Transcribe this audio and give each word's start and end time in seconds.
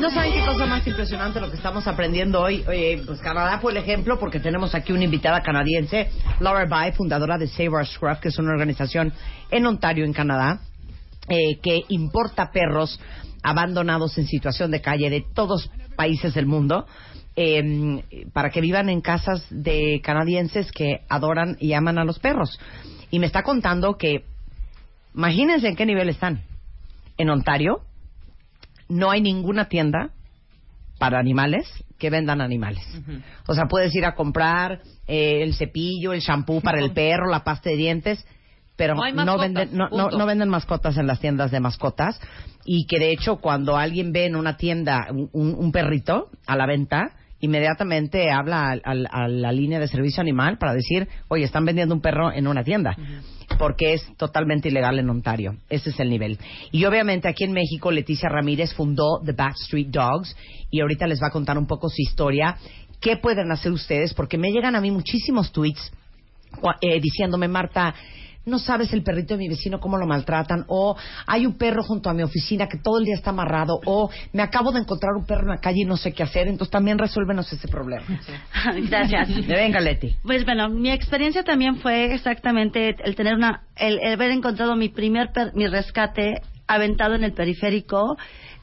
No 0.00 0.10
saben 0.10 0.32
qué 0.32 0.46
cosa 0.46 0.66
más 0.66 0.86
impresionante 0.86 1.40
lo 1.40 1.50
que 1.50 1.56
estamos 1.56 1.86
aprendiendo 1.86 2.40
hoy. 2.40 2.64
Oye, 2.68 3.02
pues 3.04 3.20
Canadá 3.20 3.58
fue 3.58 3.72
el 3.72 3.78
ejemplo 3.78 4.18
porque 4.18 4.40
tenemos 4.40 4.74
aquí 4.74 4.92
una 4.92 5.04
invitada 5.04 5.42
canadiense, 5.42 6.10
Laura 6.40 6.66
Bai, 6.66 6.92
fundadora 6.92 7.36
de 7.36 7.48
Save 7.48 7.68
Our 7.68 7.86
Scruff, 7.86 8.20
que 8.20 8.28
es 8.28 8.38
una 8.38 8.52
organización 8.52 9.12
en 9.50 9.66
Ontario, 9.66 10.04
en 10.04 10.12
Canadá, 10.12 10.60
eh, 11.28 11.58
que 11.62 11.82
importa 11.88 12.50
perros 12.50 13.00
abandonados 13.42 14.16
en 14.18 14.26
situación 14.26 14.70
de 14.70 14.80
calle 14.80 15.10
de 15.10 15.24
todos 15.34 15.70
países 15.96 16.34
del 16.34 16.46
mundo 16.46 16.86
eh, 17.36 18.02
para 18.32 18.50
que 18.50 18.60
vivan 18.60 18.88
en 18.88 19.00
casas 19.00 19.44
de 19.50 20.00
canadienses 20.02 20.72
que 20.72 21.00
adoran 21.08 21.56
y 21.60 21.72
aman 21.72 21.98
a 21.98 22.04
los 22.04 22.18
perros. 22.18 22.58
Y 23.10 23.18
me 23.18 23.26
está 23.26 23.42
contando 23.42 23.96
que, 23.96 24.24
imagínense 25.14 25.68
en 25.68 25.76
qué 25.76 25.86
nivel 25.86 26.08
están. 26.08 26.49
En 27.20 27.28
Ontario 27.28 27.82
no 28.88 29.10
hay 29.10 29.20
ninguna 29.20 29.66
tienda 29.66 30.08
para 30.98 31.18
animales 31.18 31.66
que 31.98 32.08
vendan 32.08 32.40
animales. 32.40 32.82
O 33.46 33.52
sea, 33.52 33.66
puedes 33.66 33.94
ir 33.94 34.06
a 34.06 34.14
comprar 34.14 34.80
eh, 35.06 35.42
el 35.42 35.54
cepillo, 35.54 36.14
el 36.14 36.20
shampoo 36.20 36.62
para 36.62 36.80
el 36.80 36.92
perro, 36.94 37.28
la 37.28 37.44
pasta 37.44 37.68
de 37.68 37.76
dientes, 37.76 38.26
pero 38.74 38.94
No 38.94 39.36
venden, 39.38 39.76
no, 39.76 39.90
no- 39.90 40.26
venden 40.26 40.48
mascotas 40.48 40.96
en 40.96 41.06
las 41.06 41.20
tiendas 41.20 41.50
de 41.50 41.60
mascotas. 41.60 42.18
Y 42.64 42.86
que 42.86 42.98
de 42.98 43.12
hecho, 43.12 43.36
cuando 43.36 43.76
alguien 43.76 44.12
ve 44.12 44.24
en 44.24 44.34
una 44.34 44.56
tienda 44.56 45.06
un, 45.32 45.72
perrito 45.72 46.30
a 46.46 46.56
la 46.56 46.64
venta, 46.64 47.10
inmediatamente 47.40 48.30
habla 48.30 48.78
a, 48.82 49.28
la 49.28 49.52
línea 49.52 49.78
de 49.78 49.88
servicio 49.88 50.22
animal 50.22 50.56
para 50.56 50.72
decir, 50.72 51.06
oye, 51.28 51.44
están 51.44 51.66
vendiendo 51.66 51.94
un 51.94 52.00
perro 52.00 52.32
en 52.32 52.46
una 52.46 52.64
tienda. 52.64 52.96
Porque 53.60 53.92
es 53.92 54.16
totalmente 54.16 54.70
ilegal 54.70 54.98
en 54.98 55.10
Ontario. 55.10 55.58
Ese 55.68 55.90
es 55.90 56.00
el 56.00 56.08
nivel. 56.08 56.38
Y 56.72 56.86
obviamente 56.86 57.28
aquí 57.28 57.44
en 57.44 57.52
México, 57.52 57.90
Leticia 57.90 58.30
Ramírez 58.30 58.72
fundó 58.72 59.20
The 59.22 59.32
Backstreet 59.32 59.88
Dogs 59.88 60.34
y 60.70 60.80
ahorita 60.80 61.06
les 61.06 61.22
va 61.22 61.26
a 61.26 61.30
contar 61.30 61.58
un 61.58 61.66
poco 61.66 61.90
su 61.90 62.00
historia. 62.00 62.56
¿Qué 63.02 63.18
pueden 63.18 63.52
hacer 63.52 63.70
ustedes? 63.70 64.14
Porque 64.14 64.38
me 64.38 64.50
llegan 64.50 64.76
a 64.76 64.80
mí 64.80 64.90
muchísimos 64.90 65.52
tweets 65.52 65.92
eh, 66.80 67.00
diciéndome, 67.02 67.48
Marta, 67.48 67.94
no 68.46 68.58
sabes 68.58 68.92
el 68.92 69.02
perrito 69.02 69.34
de 69.34 69.38
mi 69.38 69.48
vecino 69.48 69.80
cómo 69.80 69.96
lo 69.98 70.06
maltratan, 70.06 70.64
o 70.68 70.96
hay 71.26 71.46
un 71.46 71.56
perro 71.58 71.82
junto 71.82 72.08
a 72.10 72.14
mi 72.14 72.22
oficina 72.22 72.68
que 72.68 72.78
todo 72.78 72.98
el 72.98 73.04
día 73.04 73.14
está 73.14 73.30
amarrado, 73.30 73.80
o 73.86 74.10
me 74.32 74.42
acabo 74.42 74.72
de 74.72 74.80
encontrar 74.80 75.12
un 75.16 75.26
perro 75.26 75.42
en 75.42 75.48
la 75.50 75.58
calle 75.60 75.82
y 75.82 75.84
no 75.84 75.96
sé 75.96 76.12
qué 76.12 76.22
hacer, 76.22 76.48
entonces 76.48 76.70
también 76.70 76.98
resuélvenos 76.98 77.52
ese 77.52 77.68
problema. 77.68 78.04
Gracias. 78.88 79.28
Venga, 79.46 79.80
Leti. 79.80 80.14
Pues 80.22 80.44
bueno, 80.44 80.68
mi 80.68 80.90
experiencia 80.90 81.42
también 81.44 81.76
fue 81.76 82.14
exactamente 82.14 82.96
el 83.04 83.14
tener 83.14 83.34
una, 83.34 83.62
el, 83.76 83.98
el 84.00 84.14
haber 84.14 84.30
encontrado 84.30 84.74
mi 84.76 84.88
primer, 84.88 85.32
per- 85.32 85.54
mi 85.54 85.66
rescate 85.66 86.40
aventado 86.66 87.14
en 87.14 87.24
el 87.24 87.32
periférico 87.32 88.16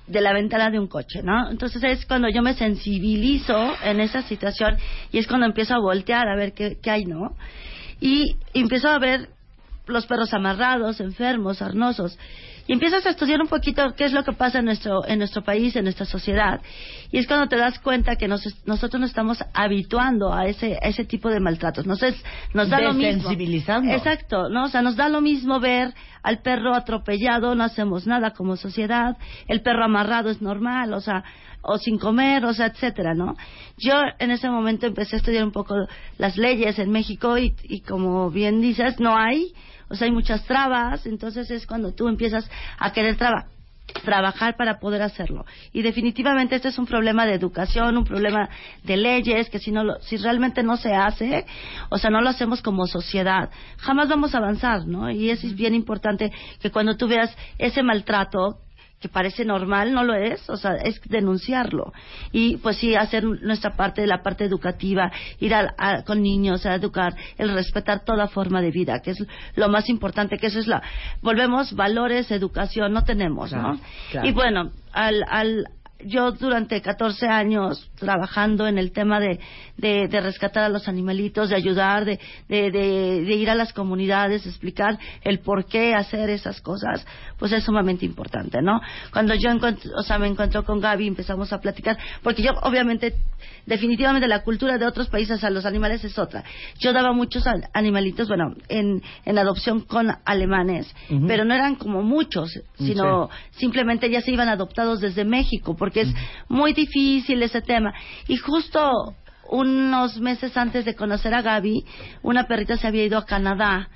de 0.08 0.22
la 0.22 0.32
ventana 0.32 0.70
de 0.72 0.80
un 0.80 0.88
coche, 0.88 1.22
¿no? 1.22 1.50
Entonces 1.52 1.84
es 1.84 2.06
cuando 2.06 2.30
yo 2.30 2.42
me 2.42 2.54
sensibilizo 2.54 3.74
en 3.84 4.00
esa 4.00 4.22
situación 4.22 4.78
y 5.12 5.18
es 5.18 5.28
cuando 5.28 5.46
empiezo 5.46 5.76
a 5.76 5.80
voltear 5.80 6.30
a 6.30 6.36
ver 6.38 6.54
qué, 6.54 6.78
qué 6.82 6.90
hay, 6.92 7.04
¿no? 7.06 7.36
Y 8.00 8.38
empiezo 8.54 8.88
a 8.88 9.00
ver 9.00 9.30
los 9.88 10.06
perros 10.06 10.34
amarrados, 10.34 11.00
enfermos, 11.00 11.62
arnosos. 11.62 12.18
Y 12.68 12.74
empiezas 12.74 13.06
a 13.06 13.12
estudiar 13.12 13.42
un 13.42 13.48
poquito 13.48 13.94
qué 13.96 14.04
es 14.04 14.12
lo 14.12 14.26
que 14.26 14.34
pasa 14.34 14.60
en 14.60 14.66
nuestro, 14.66 15.08
en 15.08 15.20
nuestro 15.20 15.42
país, 15.42 15.74
en 15.78 15.86
nuestra 15.86 16.06
sociedad. 16.06 16.60
Y 17.12 17.18
es 17.18 17.26
cuando 17.26 17.48
te 17.48 17.56
das 17.56 17.80
cuenta 17.80 18.18
que 18.18 18.28
nos, 18.28 18.44
nosotros 18.66 19.00
nos 19.00 19.10
estamos 19.12 19.40
habituando 19.54 20.34
a 20.34 20.48
ese, 20.48 20.78
a 20.82 20.90
ese 20.90 21.06
tipo 21.06 21.30
de 21.30 21.40
maltratos. 21.40 21.86
Nos, 21.86 22.04
es, 22.04 22.22
nos 22.54 22.70
da 22.70 22.82
lo 22.82 22.94
mismo. 22.94 23.30
Exacto, 23.94 24.50
¿no? 24.50 24.66
O 24.66 24.68
sea, 24.68 24.82
nos 24.82 24.98
da 24.98 25.08
lo 25.08 25.22
mismo 25.22 25.62
ver 25.62 25.94
al 26.24 26.42
perro 26.42 26.76
atropellado, 26.76 27.56
no 27.56 27.64
hacemos 27.64 28.06
nada 28.06 28.32
como 28.32 28.58
sociedad. 28.58 29.16
El 29.48 29.62
perro 29.62 29.86
amarrado 29.86 30.30
es 30.30 30.42
normal, 30.42 30.94
o 30.94 31.00
sea, 31.00 31.24
o 31.62 31.78
sin 31.78 31.98
comer, 32.00 32.46
o 32.46 32.54
sea, 32.54 32.68
etcétera, 32.68 33.14
¿no? 33.14 33.36
Yo 33.78 33.94
en 34.20 34.32
ese 34.32 34.50
momento 34.50 34.86
empecé 34.86 35.16
a 35.16 35.20
estudiar 35.20 35.44
un 35.44 35.52
poco 35.52 35.76
las 36.18 36.38
leyes 36.38 36.80
en 36.80 36.92
México 36.92 37.38
y, 37.38 37.56
y 37.64 37.82
como 37.82 38.30
bien 38.32 38.62
dices, 38.62 39.00
no 39.00 39.18
hay, 39.18 39.54
o 39.90 39.96
sea, 39.96 40.06
hay 40.06 40.12
muchas 40.12 40.44
trabas, 40.46 41.06
entonces 41.06 41.50
es 41.52 41.66
cuando 41.68 41.94
tú 41.94 42.08
empiezas 42.08 42.50
a 42.80 42.92
querer 42.94 43.18
trabajar 43.18 43.52
trabajar 44.04 44.58
para 44.58 44.80
poder 44.80 45.02
hacerlo. 45.02 45.46
Y 45.72 45.82
definitivamente 45.82 46.56
este 46.58 46.68
es 46.68 46.78
un 46.78 46.86
problema 46.86 47.26
de 47.26 47.34
educación, 47.34 47.98
un 47.98 48.04
problema 48.04 48.50
de 48.84 48.98
leyes, 48.98 49.50
que 49.50 49.60
si, 49.60 49.72
no 49.72 49.84
lo- 49.86 50.00
si 50.02 50.18
realmente 50.18 50.62
no 50.62 50.76
se 50.76 50.94
hace, 50.94 51.46
o 51.90 51.98
sea, 51.98 52.10
no 52.10 52.22
lo 52.22 52.30
hacemos 52.30 52.62
como 52.62 52.86
sociedad, 52.86 53.50
jamás 53.78 54.10
vamos 54.10 54.36
a 54.36 54.40
avanzar, 54.40 54.86
¿no? 54.86 55.10
Y 55.10 55.30
eso 55.30 55.48
es 55.48 55.56
bien 55.56 55.74
importante 55.74 56.32
que 56.62 56.70
cuando 56.70 56.98
tú 56.98 57.08
veas 57.08 57.36
ese 57.58 57.82
maltrato, 57.82 58.60
que 59.00 59.10
parece 59.10 59.46
normal, 59.46 59.94
no 59.94 60.04
lo 60.04 60.16
es, 60.16 60.50
o 60.50 60.58
sea, 60.58 60.76
es 60.78 61.00
denunciarlo. 61.06 61.94
Y 62.32 62.58
pues 62.58 62.78
sí, 62.78 62.96
hacer 62.96 63.24
nuestra 63.24 63.76
parte, 63.76 64.08
la 64.08 64.24
parte 64.24 64.44
educativa, 64.44 65.12
ir 65.40 65.54
a- 65.54 65.74
a- 65.78 66.04
con 66.04 66.22
niños 66.24 66.66
a 66.66 66.74
educar, 66.74 67.16
el 67.38 67.50
respetar 67.54 68.04
toda 68.04 68.28
forma 68.28 68.62
de 68.62 68.72
vida, 68.72 69.00
que 69.02 69.12
es 69.12 69.24
lo 69.56 69.70
más 69.70 69.88
importante, 69.90 70.38
que 70.40 70.48
eso 70.48 70.60
es 70.60 70.68
la, 70.68 70.82
volvemos 71.22 71.74
valores, 71.74 72.32
educación, 72.32 72.92
no 72.94 73.04
tenemos, 73.04 73.50
Claro, 73.52 73.74
¿no? 73.74 73.80
claro. 74.12 74.28
Y 74.28 74.32
bueno, 74.32 74.72
al, 74.94 75.24
al, 75.30 75.66
yo 76.06 76.32
durante 76.32 76.82
14 76.82 77.28
años 77.28 77.90
trabajando 77.96 78.68
en 78.68 78.78
el 78.78 78.92
tema 78.92 79.20
de, 79.20 79.40
de, 79.78 80.08
de 80.08 80.22
rescatar 80.22 80.64
a 80.64 80.70
los 80.70 80.88
animalitos, 80.88 81.50
de 81.50 81.56
ayudar, 81.56 82.06
de, 82.06 82.20
de, 82.48 83.36
ir 83.36 83.50
a 83.50 83.56
las 83.56 83.74
comunidades, 83.74 84.46
explicar 84.46 84.98
el 85.24 85.40
por 85.40 85.66
qué 85.66 85.96
hacer 85.96 86.30
esas 86.30 86.62
cosas, 86.62 87.06
pues 87.40 87.52
es 87.52 87.64
sumamente 87.64 88.06
importante, 88.06 88.62
¿no? 88.62 88.80
Cuando 89.12 89.34
yo 89.36 89.50
o 89.96 90.02
sea, 90.04 90.20
me 90.20 90.28
encuentro 90.28 90.64
con 90.64 90.80
Gaby, 90.80 91.08
empezamos 91.08 91.52
a 91.54 91.60
platicar, 91.60 91.98
porque 92.22 92.42
yo 92.44 92.52
obviamente, 92.62 93.14
definitivamente 93.66 94.28
la 94.28 94.44
cultura 94.44 94.78
de 94.78 94.86
otros 94.86 95.08
países 95.10 95.44
a 95.44 95.50
los 95.50 95.66
animales 95.66 96.04
es 96.04 96.18
otra. 96.20 96.44
Yo 96.80 96.94
daba 96.94 97.12
muchos 97.14 97.46
an- 97.48 97.64
animalitos, 97.74 98.28
bueno, 98.28 98.54
en, 98.70 99.02
en 99.26 99.38
adopción 99.38 99.82
con 99.82 100.10
alemanes, 100.26 100.94
pero 101.28 101.44
no 101.46 101.54
eran 101.54 101.76
como 101.76 102.04
muchos, 102.04 102.52
sino 102.78 103.30
simplemente 103.52 104.10
ya 104.10 104.22
se 104.22 104.32
iban 104.32 104.50
adoptados 104.50 105.00
desde 105.02 105.26
México, 105.26 105.76
porque 105.88 106.02
es 106.02 106.14
muy 106.50 106.74
difícil 106.74 107.42
ese 107.42 107.62
tema. 107.62 107.94
Y 108.28 108.36
justo 108.38 109.16
unos 109.50 110.20
meses 110.20 110.58
antes 110.58 110.84
de 110.84 110.94
conocer 110.96 111.34
a 111.34 111.42
Gaby, 111.42 111.86
una 112.22 112.48
perrita 112.48 112.76
se 112.76 112.86
había 112.88 113.06
ido 113.06 113.18
a 113.18 113.26
Canadá, 113.26 113.88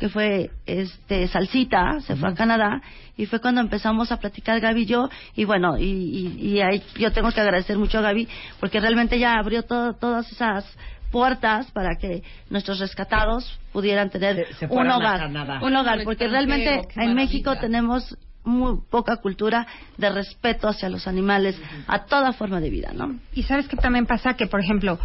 que 0.00 0.08
fue 0.08 0.50
este 0.64 1.28
Salsita, 1.28 2.00
se 2.00 2.16
fue 2.16 2.30
a 2.30 2.34
Canadá, 2.34 2.80
y 3.14 3.26
fue 3.26 3.38
cuando 3.40 3.60
empezamos 3.60 4.10
a 4.12 4.16
platicar 4.16 4.60
Gaby 4.60 4.82
y 4.82 4.86
yo, 4.86 5.10
y 5.36 5.44
bueno, 5.44 5.76
y, 5.76 5.84
y, 5.84 6.48
y 6.48 6.60
ahí 6.62 6.82
yo 6.96 7.12
tengo 7.12 7.30
que 7.32 7.40
agradecer 7.42 7.76
mucho 7.76 7.98
a 7.98 8.00
Gaby, 8.00 8.26
porque 8.60 8.80
realmente 8.80 9.18
ya 9.18 9.34
abrió 9.34 9.62
todo- 9.64 9.92
todas 9.92 10.32
esas 10.32 10.64
puertas 11.12 11.70
para 11.72 11.96
que 12.00 12.22
nuestros 12.48 12.78
rescatados 12.80 13.60
pudieran 13.74 14.08
tener 14.08 14.46
Se- 14.46 14.54
se 14.54 14.66
un 14.66 14.90
hogar, 14.90 15.20
un 15.62 15.76
hogar, 15.76 16.02
porque 16.04 16.28
realmente 16.28 16.70
en 16.96 17.14
México 17.14 17.50
tenemos 17.60 18.16
muy 18.44 18.78
poca 18.90 19.16
cultura 19.16 19.66
de 19.98 20.10
respeto 20.10 20.68
hacia 20.68 20.88
los 20.88 21.06
animales, 21.06 21.60
a 21.86 22.04
toda 22.04 22.32
forma 22.32 22.60
de 22.60 22.70
vida, 22.70 22.92
¿no? 22.94 23.18
Y 23.34 23.42
sabes 23.44 23.66
que 23.68 23.76
también 23.76 24.06
pasa 24.06 24.34
que, 24.34 24.46
por 24.46 24.60
ejemplo, 24.60 24.98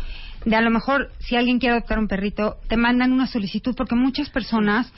de 0.45 0.56
a 0.56 0.62
lo 0.62 0.69
mejor 0.69 1.12
si 1.19 1.36
alguien 1.36 1.59
quiere 1.59 1.75
adoptar 1.75 2.00
un 2.00 2.07
perrito, 2.07 2.57
te 2.68 2.77
mandan 2.77 3.12
una 3.13 3.27
solicitud 3.27 3.75
porque 3.75 3.95
muchas 3.95 4.30
personas 4.30 4.91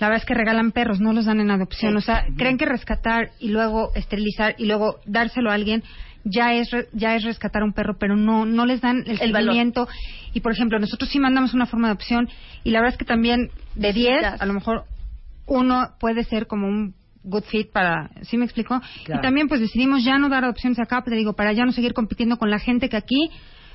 la 0.00 0.08
verdad 0.08 0.22
es 0.22 0.26
que 0.26 0.34
regalan 0.34 0.72
perros, 0.72 0.98
no 0.98 1.12
los 1.12 1.24
dan 1.26 1.38
en 1.38 1.52
adopción. 1.52 1.96
O 1.96 2.00
sea, 2.00 2.26
creen 2.36 2.58
que 2.58 2.66
rescatar 2.66 3.30
y 3.38 3.48
luego 3.50 3.92
esterilizar 3.94 4.56
y 4.58 4.66
luego 4.66 4.98
dárselo 5.06 5.52
a 5.52 5.54
alguien 5.54 5.84
ya 6.24 6.52
es 6.54 6.70
re- 6.72 6.88
ya 6.92 7.14
es 7.14 7.22
rescatar 7.22 7.62
un 7.62 7.72
perro, 7.72 7.96
pero 7.96 8.16
no 8.16 8.44
no 8.44 8.66
les 8.66 8.80
dan 8.80 9.04
el, 9.06 9.20
El 9.22 9.32
valor. 9.32 9.50
seguimiento. 9.52 9.86
Y 10.32 10.40
por 10.40 10.50
ejemplo, 10.50 10.80
nosotros 10.80 11.10
sí 11.10 11.20
mandamos 11.20 11.54
una 11.54 11.66
forma 11.66 11.86
de 11.86 11.92
adopción 11.92 12.28
y 12.64 12.70
la 12.70 12.80
verdad 12.80 12.94
es 12.94 12.98
que 12.98 13.04
también 13.04 13.50
de 13.76 13.92
10, 13.92 14.10
Necesitas. 14.16 14.40
a 14.42 14.46
lo 14.46 14.52
mejor 14.54 14.84
uno 15.46 15.90
puede 16.00 16.24
ser 16.24 16.48
como 16.48 16.66
un 16.66 16.94
good 17.24 17.42
fit 17.44 17.72
para, 17.72 18.10
¿sí 18.22 18.36
me 18.36 18.44
explico? 18.44 18.80
Claro. 19.04 19.20
Y 19.20 19.22
también 19.22 19.48
pues 19.48 19.60
decidimos 19.60 20.04
ya 20.04 20.18
no 20.18 20.28
dar 20.28 20.44
adopciones 20.44 20.78
acá, 20.78 21.02
te 21.02 21.14
digo, 21.14 21.32
para 21.34 21.52
ya 21.52 21.64
no 21.64 21.72
seguir 21.72 21.92
compitiendo 21.94 22.36
con 22.36 22.50
la 22.50 22.58
gente 22.58 22.88
que 22.88 22.96
aquí 22.96 23.30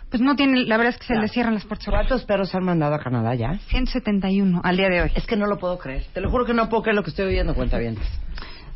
pues 0.09 0.21
no 0.23 0.35
tiene, 0.35 0.65
la 0.65 0.77
verdad 0.77 0.93
es 0.93 0.97
que 0.99 1.03
se 1.05 1.13
Claro. 1.13 1.21
les 1.21 1.31
cierran 1.31 1.53
las 1.53 1.65
puertas. 1.65 1.87
¿Cuántos 1.87 2.25
perros 2.25 2.55
han 2.55 2.63
mandado 2.63 2.95
a 2.95 2.99
Canadá 2.99 3.35
ya? 3.35 3.59
171 3.67 4.59
al 4.63 4.75
día 4.77 4.89
de 4.89 5.01
hoy. 5.03 5.11
Es 5.13 5.27
que 5.27 5.35
no 5.35 5.45
lo 5.45 5.57
puedo 5.59 5.77
creer. 5.77 6.05
Te 6.13 6.21
lo 6.21 6.31
juro 6.31 6.45
que 6.45 6.53
no 6.55 6.67
puedo 6.67 6.81
creer 6.81 6.95
lo 6.95 7.03
que 7.03 7.11
estoy 7.11 7.25
oyendo, 7.27 7.53
cuenta 7.53 7.77
bien. 7.77 7.95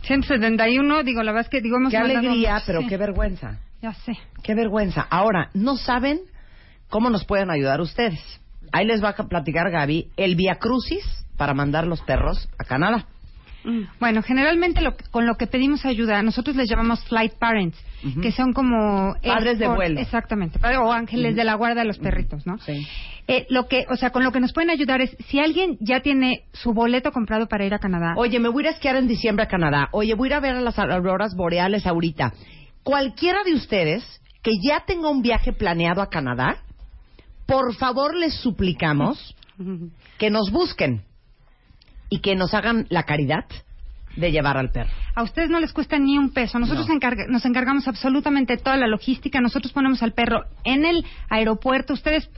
171, 0.02 1.04
digo, 1.04 1.24
la 1.24 1.32
verdad 1.32 1.46
es 1.46 1.50
que 1.50 1.62
digo, 1.62 1.78
hemos 1.78 1.92
Qué 1.92 1.98
alegría, 1.98 2.62
pero 2.66 2.82
sí. 2.82 2.88
qué 2.88 2.98
vergüenza. 2.98 3.60
Ya 3.82 3.94
sé. 3.94 4.14
Qué 4.44 4.54
vergüenza. 4.54 5.08
Ahora, 5.10 5.50
no 5.54 5.76
saben 5.78 6.20
cómo 6.90 7.10
nos 7.10 7.26
pueden 7.26 7.50
ayudar 7.50 7.82
ustedes. 7.82 8.20
Ahí 8.72 8.86
les 8.86 9.04
va 9.04 9.10
a 9.10 9.14
platicar 9.28 9.72
Gaby 9.72 10.10
el 10.18 10.36
Via 10.36 10.56
Crucis 10.56 11.04
para 11.38 11.54
mandar 11.54 11.88
los 11.88 12.02
perros 12.02 12.50
a 12.58 12.64
Canadá. 12.64 13.06
Bueno, 14.00 14.22
generalmente 14.22 14.82
lo 14.82 14.96
que- 14.96 15.06
con 15.10 15.26
lo 15.26 15.36
que 15.36 15.48
pedimos 15.48 15.86
ayuda, 15.86 16.22
nosotros 16.22 16.56
les 16.56 16.70
llamamos 16.70 17.04
flight 17.06 17.34
parents, 17.40 17.78
que 18.22 18.32
son 18.32 18.52
como 18.54 19.16
Padres 19.24 19.60
de 19.60 19.68
vuelo. 19.68 20.00
exactamente, 20.00 20.60
o 20.78 20.92
ángeles 20.92 21.36
de 21.36 21.44
la 21.44 21.56
guarda 21.56 21.82
de 21.82 21.88
los 21.88 21.98
perritos, 22.00 22.46
¿no? 22.46 22.58
Sí. 22.60 22.86
Eh, 23.28 23.46
lo 23.50 23.68
que, 23.68 23.86
o 23.90 23.96
sea, 23.96 24.10
con 24.10 24.24
lo 24.26 24.32
que 24.34 24.42
nos 24.42 24.52
pueden 24.52 24.70
ayudar 24.70 25.00
es 25.00 25.16
si 25.30 25.40
alguien 25.40 25.78
ya 25.80 26.02
tiene 26.02 26.44
su 26.52 26.74
boleto 26.74 27.12
comprado 27.14 27.48
para 27.48 27.66
ir 27.66 27.74
a 27.74 27.80
Canadá. 27.80 28.14
Oye, 28.18 28.38
me 28.40 28.50
voy 28.50 28.64
a 28.64 28.68
ir 28.68 28.68
a 28.68 28.76
esquiar 28.76 28.98
en 28.98 29.08
diciembre 29.08 29.46
a 29.46 29.48
Canadá. 29.48 29.88
Oye, 29.94 30.14
voy 30.14 30.28
a 30.28 30.32
ir 30.32 30.34
a 30.34 30.40
ver 30.42 30.56
a 30.56 30.62
las 30.62 30.78
auroras 30.78 31.34
boreales 31.36 31.88
ahorita. 31.88 32.34
Cualquiera 32.84 33.44
de 33.46 33.54
ustedes 33.54 34.04
que 34.42 34.52
ya 34.62 34.84
tenga 34.86 35.10
un 35.10 35.22
viaje 35.22 35.54
planeado 35.54 36.02
a 36.02 36.10
Canadá, 36.10 36.58
por 37.46 37.74
favor 37.76 38.14
les 38.16 38.34
suplicamos 38.36 39.36
que 40.18 40.30
nos 40.30 40.52
busquen 40.52 41.04
y 42.10 42.20
que 42.20 42.36
nos 42.36 42.54
hagan 42.54 42.86
la 42.90 43.04
caridad 43.04 43.46
de 44.16 44.32
llevar 44.32 44.58
al 44.58 44.70
perro. 44.72 44.92
A 45.16 45.24
ustedes 45.24 45.50
no 45.50 45.60
les 45.60 45.74
cuesta 45.74 45.98
ni 45.98 46.18
un 46.20 46.30
peso. 46.32 46.60
Nosotros 46.60 46.88
No. 46.88 46.94
encarga- 46.94 47.26
nos 47.28 47.46
encargamos 47.46 47.88
absolutamente 47.88 48.58
toda 48.58 48.78
la 48.78 48.88
logística. 48.88 49.42
Nosotros 49.42 49.74
ponemos 49.74 50.04
al 50.04 50.14
perro 50.14 50.44
en 50.64 50.86
el 50.86 51.04
aeropuerto. 51.32 51.94
Ustedes, 51.94 52.30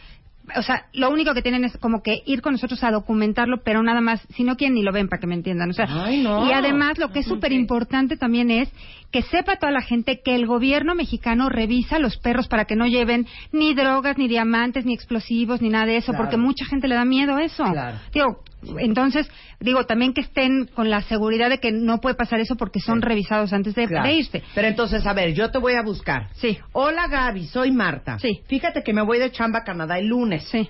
o 0.55 0.61
sea, 0.61 0.85
lo 0.93 1.09
único 1.09 1.33
que 1.33 1.41
tienen 1.41 1.65
es 1.65 1.75
como 1.77 2.01
que 2.01 2.21
ir 2.25 2.41
con 2.41 2.53
nosotros 2.53 2.81
a 2.85 2.91
documentarlo, 2.91 3.57
pero 3.65 3.83
nada 3.83 3.99
más. 3.99 4.21
Si 4.35 4.43
no 4.45 4.55
quieren, 4.55 4.75
ni 4.75 4.83
lo 4.83 4.93
ven 4.93 5.09
para 5.09 5.19
que 5.19 5.27
me 5.27 5.35
entiendan. 5.35 5.69
O 5.69 5.73
sea, 5.73 5.87
Ay, 5.89 6.21
no. 6.23 6.47
y 6.47 6.53
además, 6.53 6.97
lo 6.97 7.11
que 7.11 7.19
es 7.19 7.25
súper 7.25 7.51
importante 7.51 8.15
también 8.15 8.51
es 8.51 8.69
que 9.11 9.21
sepa 9.23 9.57
toda 9.57 9.73
la 9.73 9.81
gente 9.81 10.21
que 10.23 10.35
el 10.35 10.45
gobierno 10.45 10.95
mexicano 10.95 11.49
revisa 11.49 11.99
los 11.99 12.15
perros 12.17 12.47
para 12.47 12.63
que 12.65 12.77
no 12.77 12.85
lleven 12.87 13.27
ni 13.51 13.73
drogas, 13.73 14.17
ni 14.17 14.29
diamantes, 14.29 14.85
ni 14.85 14.93
explosivos, 14.93 15.61
ni 15.61 15.67
nada 15.69 15.87
de 15.87 15.97
eso, 15.97 16.13
Claro. 16.13 16.23
porque 16.23 16.37
mucha 16.37 16.63
gente 16.65 16.87
le 16.87 16.95
da 16.95 17.03
miedo 17.05 17.35
a 17.35 17.43
eso. 17.43 17.63
Claro. 17.65 17.97
Digo, 18.13 18.43
entonces, 18.79 19.29
digo, 19.59 19.85
también 19.85 20.13
que 20.13 20.21
estén 20.21 20.65
con 20.73 20.89
la 20.89 21.01
seguridad 21.03 21.49
de 21.49 21.59
que 21.59 21.71
no 21.71 21.99
puede 22.01 22.15
pasar 22.15 22.39
eso 22.39 22.55
porque 22.55 22.79
son 22.79 22.99
Sí. 23.01 23.05
revisados 23.07 23.53
antes 23.53 23.75
de, 23.75 23.87
Claro. 23.87 24.07
de 24.07 24.13
irse. 24.15 24.43
Pero 24.53 24.67
entonces, 24.67 25.05
a 25.05 25.13
ver, 25.13 25.33
yo 25.33 25.51
te 25.51 25.57
voy 25.57 25.73
a 25.73 25.81
buscar. 25.81 26.29
Sí. 26.35 26.57
Hola 26.73 27.07
Gaby, 27.07 27.45
soy 27.47 27.71
Marta. 27.71 28.19
Sí. 28.19 28.41
Fíjate 28.47 28.83
que 28.83 28.93
me 28.93 29.01
voy 29.03 29.19
de 29.19 29.31
chamba 29.31 29.59
a 29.59 29.63
Canadá 29.63 29.97
el 29.99 30.07
lunes. 30.07 30.43
Sí, 30.49 30.69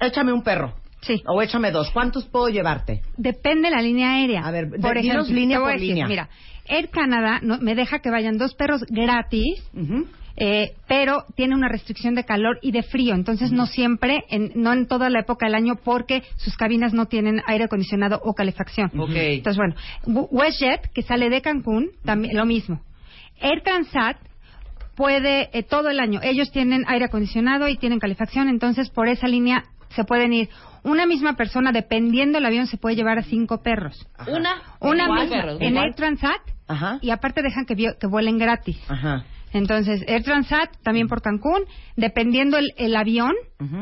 Échame 0.00 0.32
un 0.32 0.42
perro. 0.42 0.74
sí. 1.02 1.22
O 1.26 1.40
échame 1.42 1.70
dos. 1.70 1.90
¿Cuántos 1.90 2.24
puedo 2.26 2.48
llevarte? 2.48 3.00
Depende 3.16 3.68
de 3.68 3.76
la 3.76 3.82
línea 3.82 4.12
aérea. 4.14 4.40
A 4.46 4.50
ver, 4.50 4.68
por 4.80 4.94
de- 4.94 5.00
ejemplo, 5.00 5.22
línea 5.34 5.58
por 5.60 5.72
decir, 5.72 5.88
línea. 5.88 6.06
Mira, 6.06 6.28
Air 6.66 6.88
Canada 6.88 7.40
no- 7.42 7.58
me 7.58 7.74
deja 7.74 7.98
que 7.98 8.10
vayan 8.10 8.38
dos 8.38 8.54
perros 8.54 8.82
gratis. 8.88 9.62
Ujú. 9.74 10.06
Eh, 10.36 10.74
pero 10.88 11.24
tiene 11.36 11.54
una 11.54 11.68
restricción 11.68 12.14
de 12.14 12.24
calor 12.24 12.58
y 12.62 12.72
de 12.72 12.82
frío, 12.82 13.14
entonces 13.14 13.52
no 13.52 13.66
siempre, 13.66 14.24
en- 14.28 14.52
no 14.56 14.72
en 14.72 14.86
toda 14.86 15.08
la 15.10 15.20
época 15.20 15.46
del 15.46 15.54
año, 15.54 15.76
porque 15.76 16.22
sus 16.36 16.56
cabinas 16.56 16.92
no 16.92 17.06
tienen 17.06 17.40
aire 17.46 17.64
acondicionado 17.64 18.20
o 18.24 18.34
calefacción. 18.34 18.90
Ok. 18.98 19.10
Entonces, 19.14 19.56
bueno, 19.58 20.26
WestJet, 20.30 20.92
que 20.92 21.02
sale 21.02 21.30
de 21.30 21.40
Cancún, 21.40 21.90
también 22.04 22.36
lo 22.36 22.44
mismo. 22.46 22.80
Air 23.40 23.62
Transat 23.62 24.16
puede 24.96 25.50
eh, 25.56 25.62
todo 25.62 25.88
el 25.90 26.00
año. 26.00 26.20
Ellos 26.22 26.50
tienen 26.52 26.84
aire 26.86 27.06
acondicionado 27.06 27.68
y 27.68 27.76
tienen 27.76 27.98
calefacción, 27.98 28.48
entonces 28.48 28.90
por 28.90 29.08
esa 29.08 29.26
línea 29.28 29.64
se 29.90 30.04
pueden 30.04 30.32
ir. 30.32 30.48
Una 30.82 31.06
misma 31.06 31.34
persona, 31.34 31.72
dependiendo 31.72 32.36
del 32.38 32.46
avión, 32.46 32.66
se 32.66 32.76
puede 32.76 32.94
llevar 32.96 33.18
a 33.18 33.22
cinco 33.22 33.62
perros. 33.62 34.06
Ajá. 34.18 34.30
Una, 34.32 34.50
Una 34.80 35.06
misma 35.08 35.36
perros, 35.36 35.60
en 35.60 35.68
igual. 35.70 35.84
Air 35.86 35.94
Transat 35.94 36.40
Ajá. 36.68 36.98
y 37.00 37.10
aparte 37.10 37.42
dejan 37.42 37.64
que, 37.64 37.74
que 37.98 38.06
vuelen 38.06 38.38
gratis. 38.38 38.78
Ajá. 38.88 39.24
Entonces, 39.54 40.02
Air 40.06 40.22
Transat 40.22 40.68
también 40.82 41.08
por 41.08 41.22
Cancún, 41.22 41.62
dependiendo 41.96 42.58
el, 42.58 42.72
el 42.76 42.94
avión, 42.96 43.32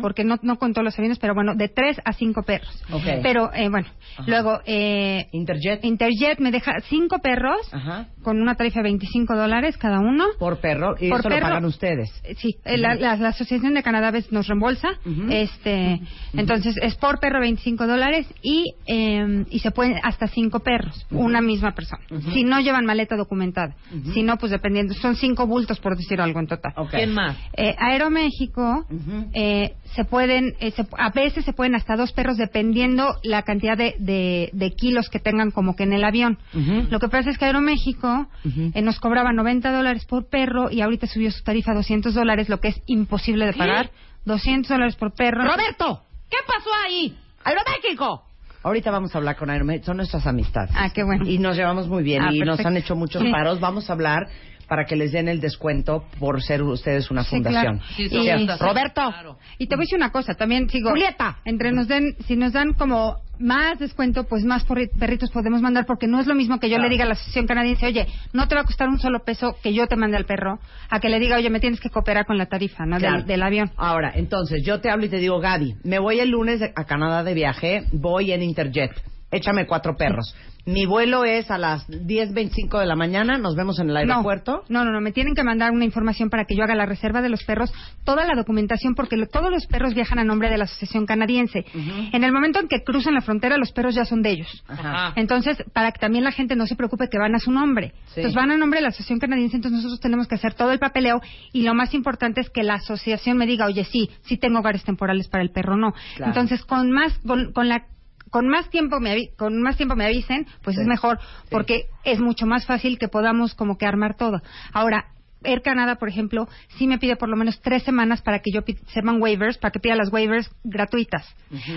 porque 0.00 0.22
no, 0.22 0.36
no 0.42 0.58
con 0.58 0.72
todos 0.74 0.84
los 0.84 0.96
aviones, 0.96 1.18
pero 1.18 1.34
bueno, 1.34 1.56
de 1.56 1.68
tres 1.68 2.00
a 2.04 2.12
cinco 2.12 2.44
perros. 2.44 2.80
Ok. 2.92 3.02
Pero, 3.22 3.52
eh, 3.52 3.68
bueno, 3.68 3.88
Ajá. 4.16 4.24
luego, 4.28 4.60
eh, 4.64 5.26
Interjet. 5.32 5.84
Interjet 5.84 6.38
me 6.38 6.52
deja 6.52 6.74
cinco 6.88 7.18
perros 7.18 7.56
Ajá. 7.72 8.06
con 8.22 8.40
una 8.40 8.54
tarifa 8.54 8.78
de 8.78 8.84
25 8.84 9.34
dólares 9.34 9.76
cada 9.78 9.98
uno. 9.98 10.26
Por 10.38 10.60
perro. 10.60 10.94
Y 11.00 11.08
Por 11.08 11.18
eso 11.20 11.28
perro. 11.28 11.40
lo 11.40 11.46
pagan 11.48 11.64
ustedes. 11.64 12.10
Eh, 12.22 12.36
Sí, 12.36 12.56
eh, 12.64 12.76
la, 12.76 12.94
la- 12.94 13.16
la 13.16 13.28
Asociación 13.30 13.74
de 13.74 13.82
Canadá 13.82 14.12
nos 14.30 14.46
reembolsa. 14.46 14.88
Este 15.30 16.00
Entonces, 16.34 16.76
es 16.80 16.94
por 16.96 17.18
perro 17.18 17.40
25 17.40 17.86
dólares 17.86 18.26
y, 18.42 18.74
eh, 18.86 19.44
y 19.50 19.58
se 19.60 19.70
pueden 19.70 19.94
hasta 20.02 20.28
cinco 20.28 20.60
perros, 20.60 21.06
una 21.10 21.40
misma 21.40 21.72
persona. 21.74 22.02
Si 22.32 22.44
no 22.44 22.60
llevan 22.60 22.84
maleta 22.84 23.16
documentada. 23.16 23.74
Si 24.12 24.22
no, 24.22 24.36
pues 24.36 24.52
dependiendo. 24.52 24.94
Son 24.94 25.16
cinco 25.16 25.46
bultos, 25.46 25.61
por 25.80 25.96
decir 25.96 26.20
algo 26.20 26.40
en 26.40 26.46
total. 26.46 26.72
Ok. 26.76 26.90
¿Quién 26.90 27.12
más? 27.12 27.36
Eh, 27.56 27.74
Aeroméxico 27.78 28.86
Ujú. 28.90 29.30
eh, 29.34 29.74
se 29.94 30.04
pueden 30.04 30.54
eh, 30.60 30.70
se- 30.72 30.86
a 30.98 31.10
veces 31.10 31.44
se 31.44 31.52
pueden 31.52 31.74
hasta 31.74 31.96
dos 31.96 32.12
perros 32.12 32.36
dependiendo 32.36 33.16
la 33.22 33.42
cantidad 33.42 33.76
de, 33.76 33.94
de- 33.98 34.50
de 34.52 34.70
kilos 34.74 35.08
que 35.08 35.18
tengan 35.18 35.50
como 35.50 35.76
que 35.76 35.84
en 35.84 35.92
el 35.92 36.04
avión. 36.04 36.38
Ujú. 36.54 36.86
Lo 36.90 36.98
que 37.00 37.08
pasa 37.08 37.30
es 37.30 37.38
que 37.38 37.44
Aeroméxico 37.44 38.26
Ujú. 38.44 38.70
eh, 38.74 38.82
nos 38.82 38.98
cobraba 39.00 39.32
90 39.32 39.72
dólares 39.72 40.04
por 40.04 40.28
perro 40.28 40.70
y 40.70 40.80
ahorita 40.80 41.06
subió 41.06 41.30
su 41.30 41.42
tarifa 41.42 41.72
a 41.72 41.74
200 41.74 42.14
dólares, 42.14 42.48
lo 42.48 42.60
que 42.60 42.68
es 42.68 42.82
imposible 42.86 43.46
de 43.46 43.52
pagar. 43.52 43.90
200 44.24 44.68
dólares 44.68 44.96
por 44.96 45.12
perro. 45.14 45.42
Roberto, 45.44 46.02
¿qué 46.30 46.36
pasó 46.46 46.70
ahí? 46.86 47.16
¡Aeroméxico! 47.44 48.24
Ahorita 48.64 48.92
vamos 48.92 49.12
a 49.12 49.18
hablar 49.18 49.34
con 49.36 49.50
Aeroméxico. 49.50 49.86
Son 49.86 49.96
nuestras 49.96 50.24
amistades. 50.26 50.70
Ah, 50.76 50.90
qué 50.94 51.02
bueno. 51.02 51.28
Y 51.28 51.38
nos 51.38 51.56
llevamos 51.56 51.88
muy 51.88 52.04
bien. 52.04 52.22
Ah, 52.22 52.30
y 52.32 52.38
nos 52.38 52.50
perfecto. 52.58 52.68
han 52.68 52.76
hecho 52.76 52.94
muchos 52.94 53.20
Sí. 53.22 53.30
paros. 53.32 53.58
Vamos 53.58 53.90
a 53.90 53.92
hablar 53.92 54.28
para 54.68 54.84
que 54.84 54.96
les 54.96 55.12
den 55.12 55.28
el 55.28 55.40
descuento 55.40 56.04
por 56.18 56.42
ser 56.42 56.62
ustedes 56.62 57.10
una 57.10 57.24
Sí, 57.24 57.30
fundación. 57.36 57.78
claro. 57.78 57.94
Sí, 57.96 58.08
Y- 58.10 58.46
Roberto. 58.58 59.10
claro. 59.10 59.38
Y 59.58 59.66
te 59.66 59.76
voy 59.76 59.82
a 59.82 59.86
decir 59.86 59.96
una 59.98 60.10
cosa, 60.12 60.34
también 60.34 60.68
sigo. 60.68 60.90
Julieta. 60.90 61.38
Entre 61.44 61.72
nos 61.72 61.88
den, 61.88 62.16
si 62.26 62.36
nos 62.36 62.52
dan 62.52 62.72
como 62.74 63.16
más 63.38 63.78
descuento, 63.80 64.24
pues 64.24 64.44
más 64.44 64.64
perritos 64.98 65.30
podemos 65.30 65.60
mandar, 65.62 65.84
porque 65.84 66.06
no 66.06 66.20
es 66.20 66.26
lo 66.26 66.34
mismo 66.34 66.60
que 66.60 66.68
yo 66.68 66.76
Claro. 66.76 66.88
le 66.88 66.92
diga 66.94 67.04
a 67.04 67.08
la 67.08 67.14
asociación 67.14 67.46
canadiense, 67.46 67.86
oye, 67.86 68.06
no 68.32 68.46
te 68.46 68.54
va 68.54 68.60
a 68.60 68.64
costar 68.64 68.88
un 68.88 69.00
solo 69.00 69.24
peso 69.24 69.56
que 69.62 69.74
yo 69.74 69.86
te 69.88 69.96
mande 69.96 70.16
al 70.16 70.26
perro, 70.26 70.60
a 70.88 71.00
que 71.00 71.08
le 71.08 71.18
diga, 71.18 71.36
oye, 71.36 71.50
me 71.50 71.58
tienes 71.58 71.80
que 71.80 71.90
cooperar 71.90 72.24
con 72.24 72.38
la 72.38 72.46
tarifa, 72.46 72.86
¿no? 72.86 72.98
Claro. 72.98 73.16
Del, 73.18 73.26
del 73.26 73.42
avión. 73.42 73.70
Ahora, 73.76 74.12
entonces, 74.14 74.62
yo 74.64 74.80
te 74.80 74.90
hablo 74.90 75.06
y 75.06 75.08
te 75.08 75.16
digo, 75.18 75.40
Gaby, 75.40 75.74
me 75.82 75.98
voy 75.98 76.20
el 76.20 76.30
lunes 76.30 76.60
a 76.62 76.84
Canadá 76.84 77.24
de 77.24 77.34
viaje, 77.34 77.84
voy 77.92 78.30
en 78.32 78.42
Interjet. 78.42 78.92
Échame 79.32 79.66
cuatro 79.66 79.96
perros. 79.96 80.34
Mi 80.64 80.86
vuelo 80.86 81.24
es 81.24 81.50
a 81.50 81.58
las 81.58 81.88
10.25 81.88 82.78
de 82.78 82.86
la 82.86 82.94
mañana, 82.94 83.36
nos 83.36 83.56
vemos 83.56 83.80
en 83.80 83.90
el 83.90 83.96
aeropuerto. 83.96 84.62
No, 84.68 84.84
no, 84.84 84.92
no, 84.92 85.00
me 85.00 85.10
tienen 85.10 85.34
que 85.34 85.42
mandar 85.42 85.72
una 85.72 85.84
información 85.84 86.30
para 86.30 86.44
que 86.44 86.54
yo 86.54 86.62
haga 86.62 86.76
la 86.76 86.86
reserva 86.86 87.20
de 87.20 87.28
los 87.30 87.42
perros, 87.42 87.72
toda 88.04 88.24
la 88.24 88.34
documentación, 88.36 88.94
porque 88.94 89.16
lo- 89.16 89.26
todos 89.26 89.50
los 89.50 89.66
perros 89.66 89.94
viajan 89.94 90.20
a 90.20 90.24
nombre 90.24 90.50
de 90.50 90.58
la 90.58 90.64
Asociación 90.64 91.04
Canadiense. 91.04 91.64
En 92.12 92.22
el 92.22 92.30
momento 92.32 92.60
en 92.60 92.68
que 92.68 92.84
cruzan 92.84 93.14
la 93.14 93.22
frontera, 93.22 93.56
los 93.56 93.72
perros 93.72 93.96
ya 93.96 94.04
son 94.04 94.22
de 94.22 94.30
ellos. 94.30 94.62
Ajá. 94.68 95.12
Entonces, 95.16 95.56
para 95.72 95.90
que 95.90 95.98
también 95.98 96.22
la 96.22 96.30
gente 96.30 96.54
no 96.54 96.66
se 96.68 96.76
preocupe 96.76 97.08
que 97.10 97.18
van 97.18 97.34
a 97.34 97.40
su 97.40 97.50
nombre. 97.50 97.88
Sí. 98.06 98.20
Entonces, 98.20 98.34
van 98.36 98.52
a 98.52 98.56
nombre 98.56 98.78
de 98.78 98.82
la 98.82 98.88
Asociación 98.90 99.18
Canadiense, 99.18 99.56
entonces 99.56 99.78
nosotros 99.78 99.98
tenemos 100.00 100.28
que 100.28 100.36
hacer 100.36 100.54
todo 100.54 100.70
el 100.70 100.78
papeleo 100.78 101.20
y 101.52 101.62
lo 101.62 101.74
más 101.74 101.92
importante 101.92 102.40
es 102.40 102.50
que 102.50 102.62
la 102.62 102.74
asociación 102.74 103.36
me 103.36 103.46
diga, 103.46 103.66
oye, 103.66 103.82
sí, 103.84 104.10
sí 104.26 104.36
tengo 104.36 104.60
hogares 104.60 104.84
temporales 104.84 105.26
para 105.26 105.42
el 105.42 105.50
perro, 105.50 105.76
no. 105.76 105.92
Claro. 106.16 106.30
Entonces, 106.30 106.64
con 106.64 106.92
más, 106.92 107.18
con, 107.26 107.52
con 107.52 107.68
la 107.68 107.86
con 108.32 108.48
más 108.48 108.68
tiempo 108.70 108.98
me 108.98 109.14
avi- 109.14 109.36
con 109.36 109.62
más 109.62 109.76
tiempo 109.76 109.94
me 109.94 110.06
avisen, 110.06 110.46
pues 110.64 110.74
Sí. 110.74 110.82
es 110.82 110.88
mejor 110.88 111.20
porque 111.50 111.84
es 112.02 112.18
mucho 112.18 112.46
más 112.46 112.66
fácil 112.66 112.98
que 112.98 113.06
podamos 113.06 113.54
como 113.54 113.76
que 113.78 113.86
armar 113.86 114.16
todo. 114.16 114.40
Ahora, 114.72 115.04
Air 115.44 115.60
Canada, 115.60 115.96
por 115.96 116.08
ejemplo, 116.08 116.48
sí 116.78 116.86
me 116.86 116.98
pide 116.98 117.16
por 117.16 117.28
lo 117.28 117.36
menos 117.36 117.60
tres 117.60 117.82
semanas 117.82 118.22
para 118.22 118.38
que 118.38 118.52
yo 118.52 118.62
pi- 118.62 118.78
se 118.86 119.00
llaman 119.00 119.20
waivers, 119.20 119.58
para 119.58 119.72
que 119.72 119.80
pida 119.80 119.96
las 119.96 120.12
waivers 120.12 120.48
gratuitas. 120.62 121.26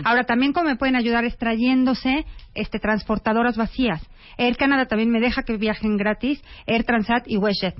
Ahora, 0.03 0.23
también 0.23 0.53
como 0.53 0.69
me 0.69 0.75
pueden 0.75 0.95
ayudar 0.95 1.25
es 1.25 1.35
trayéndose 1.37 2.25
este, 2.53 2.79
transportadoras 2.79 3.57
vacías. 3.57 4.01
Air 4.37 4.55
Canada 4.57 4.85
también 4.85 5.09
me 5.09 5.19
deja 5.19 5.43
que 5.43 5.57
viajen 5.57 5.97
gratis, 5.97 6.43
Air 6.67 6.83
Transat 6.83 7.27
y 7.27 7.37
WestJet. 7.37 7.75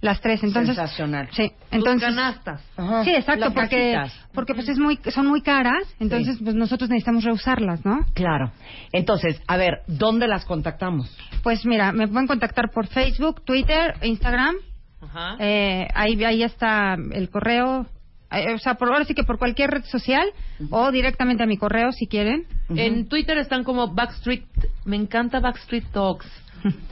Las 0.00 0.20
tres, 0.20 0.42
entonces. 0.42 0.76
Sensacional. 0.76 1.28
Sí, 1.32 1.48
Tus 1.48 1.56
entonces. 1.70 2.08
canastas. 2.08 2.62
Sí, 3.04 3.10
exacto, 3.10 3.46
Las 3.46 3.54
porque 3.54 3.98
porque 4.34 4.54
pues 4.54 4.68
es 4.68 4.78
muy 4.78 4.98
son 5.10 5.26
muy 5.26 5.40
caras, 5.40 5.82
entonces 5.98 6.38
pues 6.42 6.54
nosotros 6.54 6.90
necesitamos 6.90 7.24
reusarlas, 7.24 7.84
¿no? 7.84 8.04
Claro. 8.14 8.52
Entonces, 8.92 9.40
a 9.46 9.56
ver, 9.56 9.80
¿dónde 9.86 10.28
las 10.28 10.44
contactamos? 10.44 11.16
Pues 11.42 11.64
mira, 11.64 11.92
me 11.92 12.08
pueden 12.08 12.26
contactar 12.26 12.70
por 12.70 12.86
Facebook, 12.88 13.42
Twitter, 13.44 13.94
Instagram. 14.02 14.56
Ajá. 15.00 15.36
Eh, 15.38 15.88
ahí 15.94 16.22
ahí 16.24 16.42
está 16.42 16.94
el 17.12 17.30
correo, 17.30 17.86
eh, 18.32 18.54
o 18.54 18.58
sea, 18.58 18.74
por 18.74 18.88
ahora 18.88 19.04
sí 19.04 19.14
que 19.14 19.24
por 19.24 19.38
cualquier 19.38 19.70
red 19.70 19.84
social 19.84 20.26
o 20.70 20.90
directamente 20.90 21.42
a 21.42 21.46
mi 21.46 21.56
correo 21.56 21.92
si 21.92 22.06
quieren. 22.06 22.44
En 22.68 23.08
Twitter 23.08 23.38
están 23.38 23.64
como 23.64 23.94
Backstreet. 23.94 24.44
Me 24.84 24.96
encanta 24.96 25.40
Backstreet 25.40 25.84
Dogs. 25.92 26.26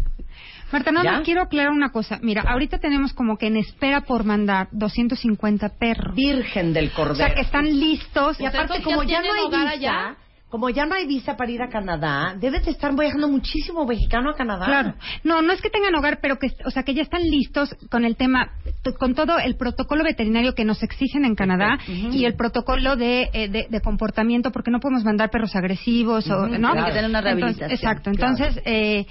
Marta, 0.72 0.90
no, 0.92 1.02
quiero 1.22 1.42
aclarar 1.42 1.70
una 1.72 1.90
cosa. 1.90 2.18
Mira, 2.22 2.42
ahorita 2.42 2.78
tenemos 2.78 3.12
como 3.12 3.36
que 3.36 3.46
en 3.48 3.56
espera 3.56 4.02
por 4.02 4.24
mandar 4.24 4.68
250 4.72 5.68
perros. 5.78 6.14
Virgen 6.14 6.72
del 6.72 6.88
O 6.88 6.94
Cordero. 6.94 7.14
sea, 7.16 7.34
que 7.34 7.42
están 7.42 7.64
listos. 7.78 8.40
Y 8.40 8.46
aparte, 8.46 8.76
entonces, 8.78 8.84
como 8.84 9.02
¿ya 9.04 9.22
ya 9.22 9.28
no 9.28 9.34
hay 9.34 9.46
visa, 9.48 9.70
allá? 9.70 10.16
como 10.48 10.68
ya 10.68 10.84
no 10.84 10.94
hay 10.94 11.06
visa 11.06 11.34
para 11.34 11.50
ir 11.50 11.62
a 11.62 11.70
Canadá, 11.70 12.36
debe 12.38 12.60
de 12.60 12.72
estar 12.72 12.94
viajando 12.94 13.26
muchísimo 13.26 13.86
mexicano 13.86 14.28
a 14.30 14.34
Canadá. 14.34 14.66
Claro. 14.66 14.94
No, 15.24 15.40
no 15.40 15.50
es 15.50 15.62
que 15.62 15.70
tengan 15.70 15.94
hogar, 15.94 16.18
pero 16.20 16.36
que, 16.38 16.48
o 16.66 16.70
sea, 16.70 16.82
que 16.82 16.92
ya 16.92 17.00
están 17.00 17.22
listos 17.22 17.74
con 17.90 18.04
el 18.04 18.16
tema, 18.16 18.50
con 18.98 19.14
todo 19.14 19.38
el 19.38 19.56
protocolo 19.56 20.04
veterinario 20.04 20.54
que 20.54 20.66
nos 20.66 20.82
exigen 20.82 21.24
en 21.24 21.36
Canadá 21.36 21.78
y 21.86 22.26
el 22.26 22.34
protocolo 22.34 22.96
de, 22.96 23.30
eh, 23.32 23.48
de, 23.48 23.66
de 23.70 23.80
comportamiento, 23.80 24.50
porque 24.52 24.70
no 24.70 24.78
podemos 24.80 25.04
mandar 25.04 25.30
perros 25.30 25.56
agresivos 25.56 26.28
o, 26.30 26.46
¿no? 26.46 26.72
Tienen 26.72 26.84
que 26.84 26.92
tener 26.92 27.08
una 27.08 27.18
Entonces, 27.20 27.24
rehabilitación. 27.24 27.70
exacto. 27.70 28.10
Entonces, 28.10 28.60
eh, 28.66 29.06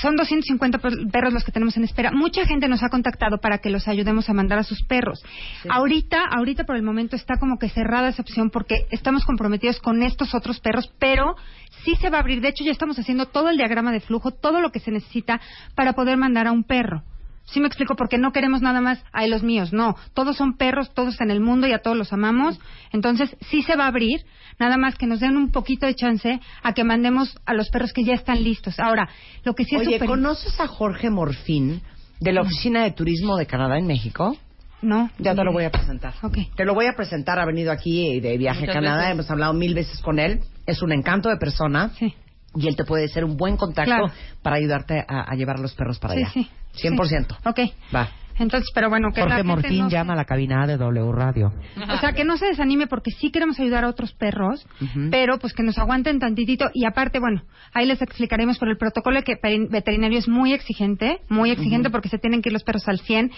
son 0.00 0.16
250 0.16 0.78
per- 0.78 1.06
perros 1.12 1.32
los 1.32 1.44
que 1.44 1.52
tenemos 1.52 1.76
en 1.76 1.84
espera. 1.84 2.10
Mucha 2.12 2.44
gente 2.46 2.68
nos 2.68 2.82
ha 2.82 2.88
contactado 2.88 3.38
para 3.38 3.58
que 3.58 3.70
los 3.70 3.86
ayudemos 3.88 4.28
a 4.28 4.32
mandar 4.34 4.58
a 4.58 4.64
sus 4.64 4.82
perros. 4.82 5.22
Ahorita, 5.68 6.24
ahorita 6.30 6.64
por 6.64 6.76
el 6.76 6.82
momento 6.82 7.16
está 7.16 7.36
como 7.38 7.58
que 7.58 7.68
cerrada 7.68 8.08
esa 8.08 8.22
opción 8.22 8.50
porque 8.50 8.86
estamos 8.90 9.24
comprometidos 9.24 9.80
con 9.80 10.02
estos 10.02 10.34
otros 10.34 10.60
perros, 10.60 10.92
pero 10.98 11.36
sí 11.84 11.94
se 11.96 12.10
va 12.10 12.18
a 12.18 12.20
abrir. 12.20 12.40
De 12.40 12.48
hecho, 12.48 12.64
ya 12.64 12.72
estamos 12.72 12.98
haciendo 12.98 13.26
todo 13.26 13.50
el 13.50 13.56
diagrama 13.56 13.92
de 13.92 14.00
flujo, 14.00 14.30
todo 14.32 14.60
lo 14.60 14.70
que 14.70 14.80
se 14.80 14.90
necesita 14.90 15.40
para 15.74 15.92
poder 15.92 16.16
mandar 16.16 16.46
a 16.46 16.52
un 16.52 16.64
perro. 16.64 17.02
Sí 17.46 17.60
me 17.60 17.66
explico, 17.66 17.94
porque 17.94 18.18
no 18.18 18.32
queremos 18.32 18.62
nada 18.62 18.80
más 18.80 19.02
a 19.12 19.26
los 19.26 19.42
míos, 19.42 19.72
no. 19.72 19.96
Todos 20.14 20.36
son 20.36 20.56
perros, 20.56 20.92
todos 20.94 21.20
en 21.20 21.30
el 21.30 21.40
mundo 21.40 21.66
y 21.66 21.72
a 21.72 21.78
todos 21.80 21.96
los 21.96 22.12
amamos. 22.12 22.58
Entonces, 22.92 23.36
sí 23.50 23.62
se 23.62 23.76
va 23.76 23.84
a 23.84 23.88
abrir, 23.88 24.24
nada 24.58 24.76
más 24.78 24.96
que 24.96 25.06
nos 25.06 25.20
den 25.20 25.36
un 25.36 25.50
poquito 25.52 25.86
de 25.86 25.94
chance 25.94 26.40
a 26.62 26.72
que 26.72 26.84
mandemos 26.84 27.38
a 27.44 27.52
los 27.54 27.68
perros 27.70 27.92
que 27.92 28.02
ya 28.04 28.14
están 28.14 28.42
listos. 28.42 28.80
Ahora, 28.80 29.08
lo 29.44 29.54
que 29.54 29.64
sí 29.64 29.76
es 29.76 29.82
Oye, 29.82 29.92
súper- 29.98 30.08
¿conoces 30.08 30.58
a 30.58 30.66
Jorge 30.66 31.10
Morfín 31.10 31.82
de 32.20 32.32
la 32.32 32.40
Oficina 32.42 32.82
de 32.84 32.92
Turismo 32.92 33.36
de 33.36 33.46
Canadá 33.46 33.78
en 33.78 33.86
México? 33.86 34.36
No. 34.80 35.10
Ya 35.18 35.34
te 35.34 35.44
lo 35.44 35.52
voy 35.52 35.64
a 35.64 35.70
presentar. 35.70 36.14
Ok. 36.22 36.38
Te 36.56 36.64
lo 36.64 36.74
voy 36.74 36.86
a 36.86 36.94
presentar, 36.94 37.38
ha 37.38 37.44
venido 37.46 37.72
aquí 37.72 38.20
de 38.20 38.36
viaje 38.36 38.64
a 38.64 38.72
Canadá, 38.72 38.96
veces. 39.02 39.12
hemos 39.12 39.30
hablado 39.30 39.52
mil 39.54 39.74
veces 39.74 40.00
con 40.00 40.18
él, 40.18 40.40
es 40.66 40.82
un 40.82 40.92
encanto 40.92 41.28
de 41.30 41.36
persona 41.36 41.90
Sí. 41.98 42.14
Y 42.56 42.68
él 42.68 42.76
te 42.76 42.84
puede 42.84 43.08
ser 43.08 43.24
un 43.24 43.36
buen 43.36 43.56
contacto 43.56 43.90
Claro. 43.90 44.10
para 44.42 44.56
ayudarte 44.56 45.04
a, 45.06 45.30
a 45.30 45.34
llevar 45.34 45.58
los 45.58 45.74
perros 45.74 45.98
para 45.98 46.14
Sí, 46.14 46.20
allá. 46.20 46.30
sí. 46.32 46.48
100%. 46.88 47.36
Ok. 47.46 47.60
Va. 47.94 48.08
Entonces, 48.38 48.70
pero 48.74 48.88
bueno, 48.90 49.12
que 49.12 49.20
la 49.20 49.26
Jorge 49.26 49.36
gente 49.38 49.48
Morfín 49.48 49.78
no 49.78 49.90
se- 49.90 49.94
llama 49.96 50.12
a 50.14 50.16
la 50.16 50.24
cabina 50.24 50.66
de 50.66 50.76
W 50.76 51.12
Radio. 51.12 51.52
O 51.92 51.96
sea, 51.98 52.12
que 52.12 52.24
no 52.24 52.36
se 52.36 52.46
desanime 52.46 52.86
porque 52.86 53.10
sí 53.12 53.30
queremos 53.30 53.58
ayudar 53.60 53.84
a 53.84 53.88
otros 53.88 54.12
perros, 54.12 54.66
Ujú. 54.80 55.08
pero 55.10 55.38
pues 55.38 55.52
que 55.52 55.62
nos 55.62 55.78
aguanten 55.78 56.18
tantitito 56.18 56.70
y 56.74 56.84
aparte, 56.84 57.20
bueno, 57.20 57.42
ahí 57.72 57.86
les 57.86 58.02
explicaremos, 58.02 58.58
pero 58.58 58.70
el 58.72 58.78
protocolo 58.78 59.22
que 59.22 59.34
perin- 59.40 59.68
veterinario 59.70 60.18
es 60.18 60.28
muy 60.28 60.52
exigente, 60.52 61.20
muy 61.28 61.50
exigente 61.50 61.90
porque 61.90 62.08
se 62.08 62.18
tienen 62.18 62.42
que 62.42 62.48
ir 62.48 62.52
los 62.52 62.64
perros 62.64 62.88
al 62.88 62.98
100. 63.00 63.30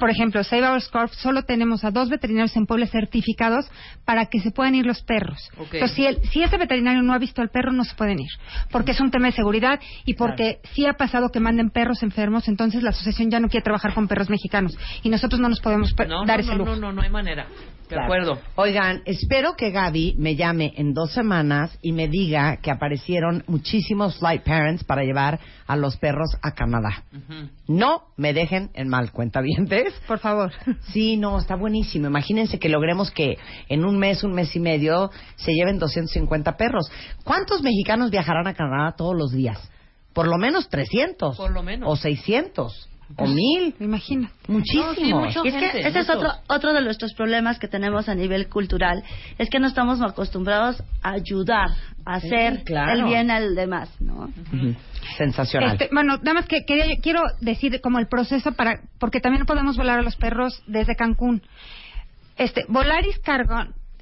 Por 0.00 0.10
ejemplo, 0.10 0.42
Save 0.44 0.68
Our 0.68 0.80
Scarf, 0.80 1.12
solo 1.14 1.42
tenemos 1.44 1.84
a 1.84 1.90
dos 1.90 2.08
veterinarios 2.08 2.56
en 2.56 2.66
Puebla 2.66 2.86
certificados 2.86 3.70
para 4.04 4.26
que 4.26 4.40
se 4.40 4.50
puedan 4.50 4.74
ir 4.74 4.86
los 4.86 5.02
perros. 5.02 5.38
Ok. 5.58 5.74
Entonces, 5.74 5.96
si, 5.96 6.06
el- 6.06 6.18
si 6.30 6.42
ese 6.42 6.56
veterinario 6.58 7.02
no 7.02 7.12
ha 7.12 7.18
visto 7.18 7.42
al 7.42 7.50
perro, 7.50 7.72
no 7.72 7.84
se 7.84 7.94
pueden 7.94 8.18
ir, 8.20 8.30
porque 8.70 8.92
es 8.92 9.00
un 9.00 9.10
tema 9.10 9.26
de 9.26 9.32
seguridad 9.32 9.80
y 10.04 10.14
porque 10.14 10.58
sí 10.74 10.86
ha 10.86 10.94
pasado 10.94 11.30
que 11.30 11.40
manden 11.40 11.70
perros 11.70 12.02
enfermos, 12.02 12.48
entonces 12.48 12.82
la 12.82 12.90
asociación 12.90 13.30
ya 13.30 13.40
no 13.40 13.48
quiere 13.48 13.64
trabajar 13.64 13.94
con 13.94 14.08
perros 14.08 14.30
mexicanos 14.32 14.76
y 15.04 15.08
nosotros 15.10 15.40
no 15.40 15.48
nos 15.48 15.60
podemos 15.60 15.94
No, 16.08 16.24
dar 16.26 16.38
no, 16.38 16.42
ese 16.42 16.52
no, 16.52 16.58
lujo. 16.58 16.70
no, 16.70 16.76
no, 16.76 16.92
no 16.92 17.02
hay 17.02 17.10
manera. 17.10 17.46
De 17.82 17.96
Claro. 17.98 18.04
acuerdo. 18.04 18.38
Oigan, 18.54 19.02
espero 19.04 19.54
que 19.54 19.70
Gaby 19.70 20.14
me 20.16 20.34
llame 20.34 20.72
en 20.78 20.94
dos 20.94 21.12
semanas 21.12 21.78
y 21.82 21.92
me 21.92 22.08
diga 22.08 22.56
que 22.56 22.70
aparecieron 22.70 23.44
muchísimos 23.46 24.16
flight 24.18 24.42
parents 24.44 24.82
para 24.82 25.02
llevar 25.02 25.38
a 25.66 25.76
los 25.76 25.98
perros 25.98 26.30
a 26.40 26.52
Canadá. 26.52 27.04
No 27.68 28.04
me 28.16 28.32
dejen 28.32 28.70
en 28.72 28.88
mal 28.88 29.12
cuenta 29.12 29.42
Por 30.08 30.18
favor. 30.20 30.52
Sí, 30.92 31.18
no, 31.18 31.38
está 31.38 31.54
buenísimo. 31.54 32.06
Imagínense 32.06 32.58
que 32.58 32.70
logremos 32.70 33.10
que 33.10 33.36
en 33.68 33.84
un 33.84 33.98
mes, 33.98 34.24
un 34.24 34.32
mes 34.32 34.56
y 34.56 34.60
medio, 34.60 35.10
se 35.36 35.52
lleven 35.52 35.78
250 35.78 36.56
perros. 36.56 36.90
¿Cuántos 37.24 37.60
mexicanos 37.62 38.10
viajarán 38.10 38.46
a 38.46 38.54
Canadá 38.54 38.94
todos 38.96 39.14
los 39.14 39.32
días? 39.32 39.70
Por 40.14 40.28
lo 40.28 40.38
menos 40.38 40.68
300. 40.70 41.36
Por 41.36 41.50
lo 41.52 41.62
menos. 41.62 41.90
O 41.90 41.96
600. 41.96 42.88
O 43.16 43.26
1000. 43.26 43.74
Imagina. 43.80 44.30
Muchísimos. 44.48 45.34
No, 45.36 45.42
sí. 45.42 45.48
Y 45.48 45.48
es 45.48 45.54
que 45.72 45.80
ese 45.80 45.98
es 46.00 46.10
otro, 46.10 46.30
otro 46.48 46.72
de 46.72 46.82
nuestros 46.82 47.12
problemas 47.14 47.58
que 47.58 47.68
tenemos 47.68 48.08
a 48.08 48.14
nivel 48.14 48.48
cultural, 48.48 49.02
es 49.38 49.50
que 49.50 49.58
no 49.58 49.66
estamos 49.66 50.00
acostumbrados 50.00 50.82
a 51.02 51.10
ayudar, 51.12 51.70
a 52.04 52.20
Sí, 52.20 52.26
hacer 52.28 52.64
claro. 52.64 52.92
el 52.92 53.04
bien 53.04 53.30
al 53.30 53.54
demás, 53.54 53.90
¿no? 54.00 54.30
Sensacional. 55.16 55.72
Este, 55.72 55.88
bueno, 55.92 56.16
nada 56.18 56.34
más 56.34 56.46
que 56.46 56.64
quería- 56.66 56.96
quiero 57.02 57.22
decir 57.40 57.80
como 57.80 57.98
el 57.98 58.06
proceso 58.08 58.52
para, 58.52 58.80
porque 58.98 59.20
también 59.20 59.44
podemos 59.46 59.76
volar 59.76 59.98
a 59.98 60.02
los 60.02 60.16
perros 60.16 60.62
desde 60.66 60.96
Cancún. 60.96 61.42
Este, 62.36 62.64
Volaris 62.68 63.18
Cargo 63.18 63.54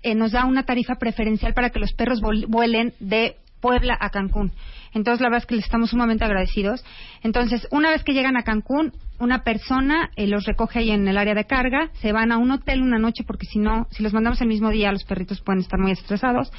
eh, 0.02 0.14
nos 0.14 0.32
da 0.32 0.44
una 0.46 0.62
tarifa 0.62 0.94
preferencial 0.94 1.52
para 1.52 1.70
que 1.70 1.78
los 1.78 1.92
perros 1.92 2.20
vuelen 2.48 2.94
de 3.00 3.36
Puebla 3.60 3.96
a 4.00 4.10
Cancún. 4.10 4.52
Entonces, 4.92 5.20
la 5.20 5.28
verdad 5.28 5.42
es 5.42 5.46
que 5.46 5.56
les 5.56 5.64
estamos 5.64 5.90
sumamente 5.90 6.24
agradecidos. 6.24 6.84
Entonces, 7.22 7.66
una 7.70 7.90
vez 7.90 8.02
que 8.02 8.12
llegan 8.12 8.36
a 8.36 8.42
Cancún, 8.42 8.92
una 9.18 9.44
persona 9.44 10.10
eh, 10.16 10.26
los 10.26 10.44
recoge 10.44 10.80
ahí 10.80 10.90
en 10.90 11.06
el 11.06 11.18
área 11.18 11.34
de 11.34 11.44
carga, 11.44 11.90
se 12.00 12.12
van 12.12 12.32
a 12.32 12.38
un 12.38 12.50
hotel 12.50 12.82
una 12.82 12.98
noche 12.98 13.22
porque 13.24 13.46
si 13.46 13.58
no, 13.58 13.86
si 13.90 14.02
los 14.02 14.12
mandamos 14.12 14.40
el 14.40 14.48
mismo 14.48 14.70
día, 14.70 14.90
los 14.92 15.04
perritos 15.04 15.40
pueden 15.42 15.60
estar 15.60 15.78
muy 15.78 15.92
estresados. 15.92 16.50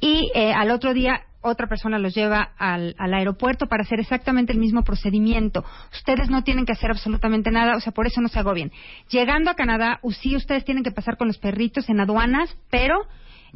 Y 0.00 0.30
eh, 0.34 0.52
al 0.52 0.70
otro 0.70 0.92
día, 0.92 1.22
otra 1.40 1.66
persona 1.66 1.98
los 1.98 2.14
lleva 2.14 2.50
al, 2.58 2.94
al 2.98 3.14
aeropuerto 3.14 3.66
para 3.66 3.82
hacer 3.82 4.00
exactamente 4.00 4.52
el 4.52 4.58
mismo 4.58 4.82
procedimiento. 4.82 5.64
Ustedes 5.92 6.30
no 6.30 6.42
tienen 6.42 6.66
que 6.66 6.72
hacer 6.72 6.90
absolutamente 6.90 7.50
nada, 7.50 7.76
o 7.76 7.80
sea, 7.80 7.92
por 7.92 8.06
eso 8.06 8.20
no 8.20 8.28
se 8.28 8.38
agobien. 8.38 8.72
Llegando 9.10 9.50
a 9.50 9.54
Canadá, 9.54 10.00
sí, 10.20 10.36
ustedes 10.36 10.64
tienen 10.64 10.84
que 10.84 10.90
pasar 10.90 11.16
con 11.16 11.28
los 11.28 11.38
perritos 11.38 11.88
en 11.88 12.00
aduanas, 12.00 12.56
pero 12.70 13.06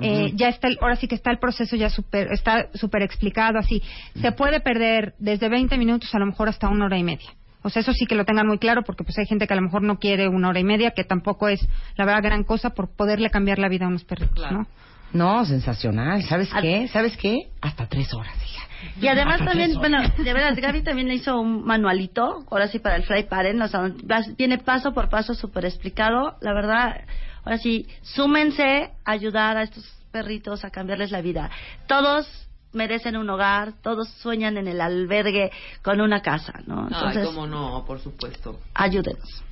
Eh, 0.00 0.33
ya 0.35 0.49
está, 0.49 0.69
el- 0.69 0.78
ahora 0.81 0.97
sí 0.97 1.09
que 1.09 1.14
está 1.14 1.31
el 1.31 1.38
proceso 1.38 1.76
ya 1.76 1.90
super, 1.90 2.33
está 2.33 2.69
súper 2.75 3.02
explicado 3.02 3.59
así. 3.59 3.83
Se 4.21 4.33
puede 4.33 4.61
perder 4.61 5.14
desde 5.19 5.49
20 5.49 5.76
minutos 5.78 6.14
a 6.14 6.19
lo 6.19 6.26
mejor 6.26 6.49
hasta 6.49 6.69
una 6.69 6.87
hora 6.87 6.99
y 6.99 7.02
media. 7.05 7.28
O 7.62 7.71
sea, 7.71 7.81
eso 7.83 7.93
sí 7.93 8.07
que 8.07 8.14
lo 8.14 8.25
tengan 8.25 8.47
muy 8.47 8.59
claro 8.59 8.83
porque 8.83 9.02
pues 9.02 9.19
hay 9.19 9.26
gente 9.26 9.47
que 9.47 9.52
a 9.52 9.57
lo 9.57 9.62
mejor 9.62 9.83
no 9.83 9.99
quiere 9.99 10.28
una 10.28 10.49
hora 10.49 10.61
y 10.61 10.64
media, 10.64 10.93
que 10.93 11.02
tampoco 11.05 11.49
es 11.49 11.61
la 11.97 12.05
verdad 12.05 12.23
gran 12.23 12.45
cosa 12.45 12.71
por 12.71 12.88
poderle 12.95 13.31
cambiar 13.31 13.59
la 13.59 13.69
vida 13.69 13.87
a 13.87 13.88
unos 13.88 14.05
perritos, 14.05 14.50
¿no? 14.52 14.67
No, 15.12 15.45
sensacional. 15.45 16.23
¿Sabes 16.25 16.50
qué? 16.61 16.87
¿Sabes 16.88 17.17
qué? 17.17 17.49
Hasta 17.61 17.87
tres 17.87 18.12
horas, 18.14 18.35
hija. 18.45 18.62
Y 19.00 19.09
además 19.09 19.40
también, 19.45 19.75
bueno, 19.78 19.99
de 20.19 20.33
verdad, 20.33 20.55
Gaby 20.61 20.83
también 20.83 21.09
le 21.09 21.14
hizo 21.14 21.40
un 21.40 21.64
manualito, 21.64 22.45
ahora 22.50 22.69
sí 22.69 22.78
para 22.78 22.97
el 22.97 23.02
fly 23.05 23.25
parent, 23.25 23.61
o 23.62 23.69
sea, 23.69 23.90
viene 24.37 24.59
paso 24.59 24.93
por 24.93 25.09
paso 25.09 25.35
súper 25.35 25.64
explicado. 25.64 26.37
La 26.40 26.52
verdad, 26.52 27.00
ahora 27.49 27.59
sí, 27.59 27.87
súmense 28.02 28.90
a 29.05 29.11
ayudar 29.11 29.57
a 29.57 29.62
estos 29.62 29.85
perritos 30.11 30.64
a 30.64 30.71
cambiarles 30.71 31.11
la 31.11 31.23
vida. 31.23 31.50
Todos 31.87 32.26
merecen 32.73 33.17
un 33.17 33.31
hogar, 33.31 33.73
todos 33.83 34.09
sueñan 34.21 34.59
en 34.59 34.69
el 34.69 34.81
albergue 34.81 35.50
con 35.83 36.00
una 36.00 36.21
casa, 36.21 36.52
¿no? 36.67 36.88
Ay, 36.93 37.25
cómo 37.25 37.47
no, 37.47 37.85
por 37.87 38.00
supuesto. 38.00 38.61
ayúdenos. 38.75 39.43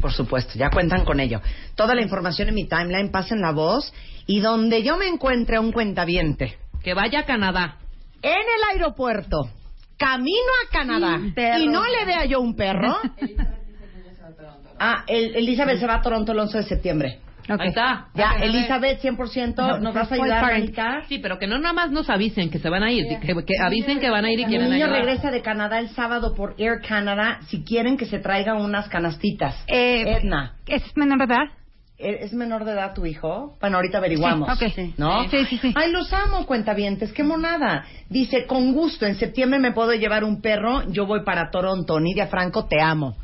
Por 0.00 0.12
supuesto, 0.12 0.52
ya 0.58 0.68
cuentan 0.68 1.06
con 1.06 1.20
ello. 1.20 1.40
Toda 1.74 1.94
la 1.94 2.02
información 2.02 2.48
en 2.48 2.54
mi 2.54 2.66
timeline, 2.66 3.10
pasen 3.10 3.40
la 3.40 3.52
voz. 3.52 3.94
Y 4.26 4.40
donde 4.40 4.82
yo 4.82 4.98
me 4.98 5.06
encuentre 5.08 5.58
un 5.58 5.72
cuentaviente, 5.72 6.58
Que 6.82 6.92
vaya 6.92 7.20
a 7.20 7.24
Canadá. 7.24 7.78
en 8.20 8.32
el 8.32 8.62
aeropuerto, 8.74 9.48
camino 9.96 10.52
a 10.66 10.70
Canadá, 10.70 11.18
y 11.58 11.66
no 11.68 11.82
le 11.84 12.04
vea 12.04 12.26
yo 12.26 12.40
un 12.40 12.54
perro. 12.54 12.98
ah, 14.78 15.04
el- 15.06 15.36
Elizabeth 15.36 15.78
se 15.80 15.86
va 15.86 15.94
a 15.96 16.02
Toronto 16.02 16.32
el 16.32 16.40
11 16.40 16.58
de 16.58 16.64
septiembre. 16.64 17.20
Ok. 17.48 17.60
Ahí 17.60 17.68
está. 17.68 18.06
Ya, 18.14 18.32
Elizabeth, 18.40 19.00
100%, 19.02 19.80
¿nos 19.80 19.94
vas 19.94 20.10
a 20.10 20.14
ayudar, 20.14 20.40
parent. 20.42 20.64
Anita? 20.64 21.02
Sí, 21.08 21.18
pero 21.18 21.38
que 21.38 21.46
no 21.46 21.58
nada 21.58 21.72
más 21.72 21.90
nos 21.90 22.10
avisen 22.10 22.50
que 22.50 22.58
se 22.58 22.68
van 22.68 22.82
a 22.82 22.90
ir, 22.90 23.06
que, 23.20 23.34
que 23.34 23.54
avisen 23.62 24.00
que 24.00 24.10
van 24.10 24.24
a 24.24 24.32
ir 24.32 24.40
y 24.40 24.44
Mi 24.44 24.48
quieren 24.50 24.70
niño 24.70 24.84
ayudar. 24.86 25.04
regresa 25.04 25.30
de 25.30 25.42
Canadá 25.42 25.78
el 25.78 25.88
sábado 25.90 26.34
por 26.34 26.54
Air 26.58 26.80
Canada. 26.86 27.40
Si 27.48 27.62
quieren 27.64 27.96
que 27.96 28.06
se 28.06 28.18
traigan 28.18 28.56
unas 28.58 28.88
canastitas. 28.88 29.54
Eh, 29.68 30.18
Edna, 30.20 30.54
¿Es 30.66 30.82
menor 30.96 31.18
de 31.18 31.24
edad? 31.34 31.44
¿es 31.98 32.34
menor 32.34 32.64
de 32.66 32.72
edad 32.72 32.92
tu 32.94 33.06
hijo? 33.06 33.56
Bueno, 33.58 33.76
ahorita 33.76 33.98
averiguamos. 33.98 34.58
Sí. 34.58 34.92
¿No? 34.98 35.26
Sí, 35.30 35.46
sí, 35.46 35.56
sí. 35.58 35.72
Ay, 35.74 35.90
los 35.90 36.12
amo, 36.12 36.44
cuentavientes. 36.44 37.10
Qué 37.12 37.22
monada. 37.22 37.86
Dice, 38.10 38.44
con 38.44 38.74
gusto, 38.74 39.06
en 39.06 39.14
septiembre 39.14 39.58
me 39.58 39.72
puedo 39.72 39.94
llevar 39.94 40.22
un 40.22 40.42
perro. 40.42 40.82
Yo 40.90 41.06
voy 41.06 41.24
para 41.24 41.50
Toronto. 41.50 41.98
Nidia 41.98 42.26
Franco, 42.26 42.66
te 42.66 42.82
amo. 42.82 43.16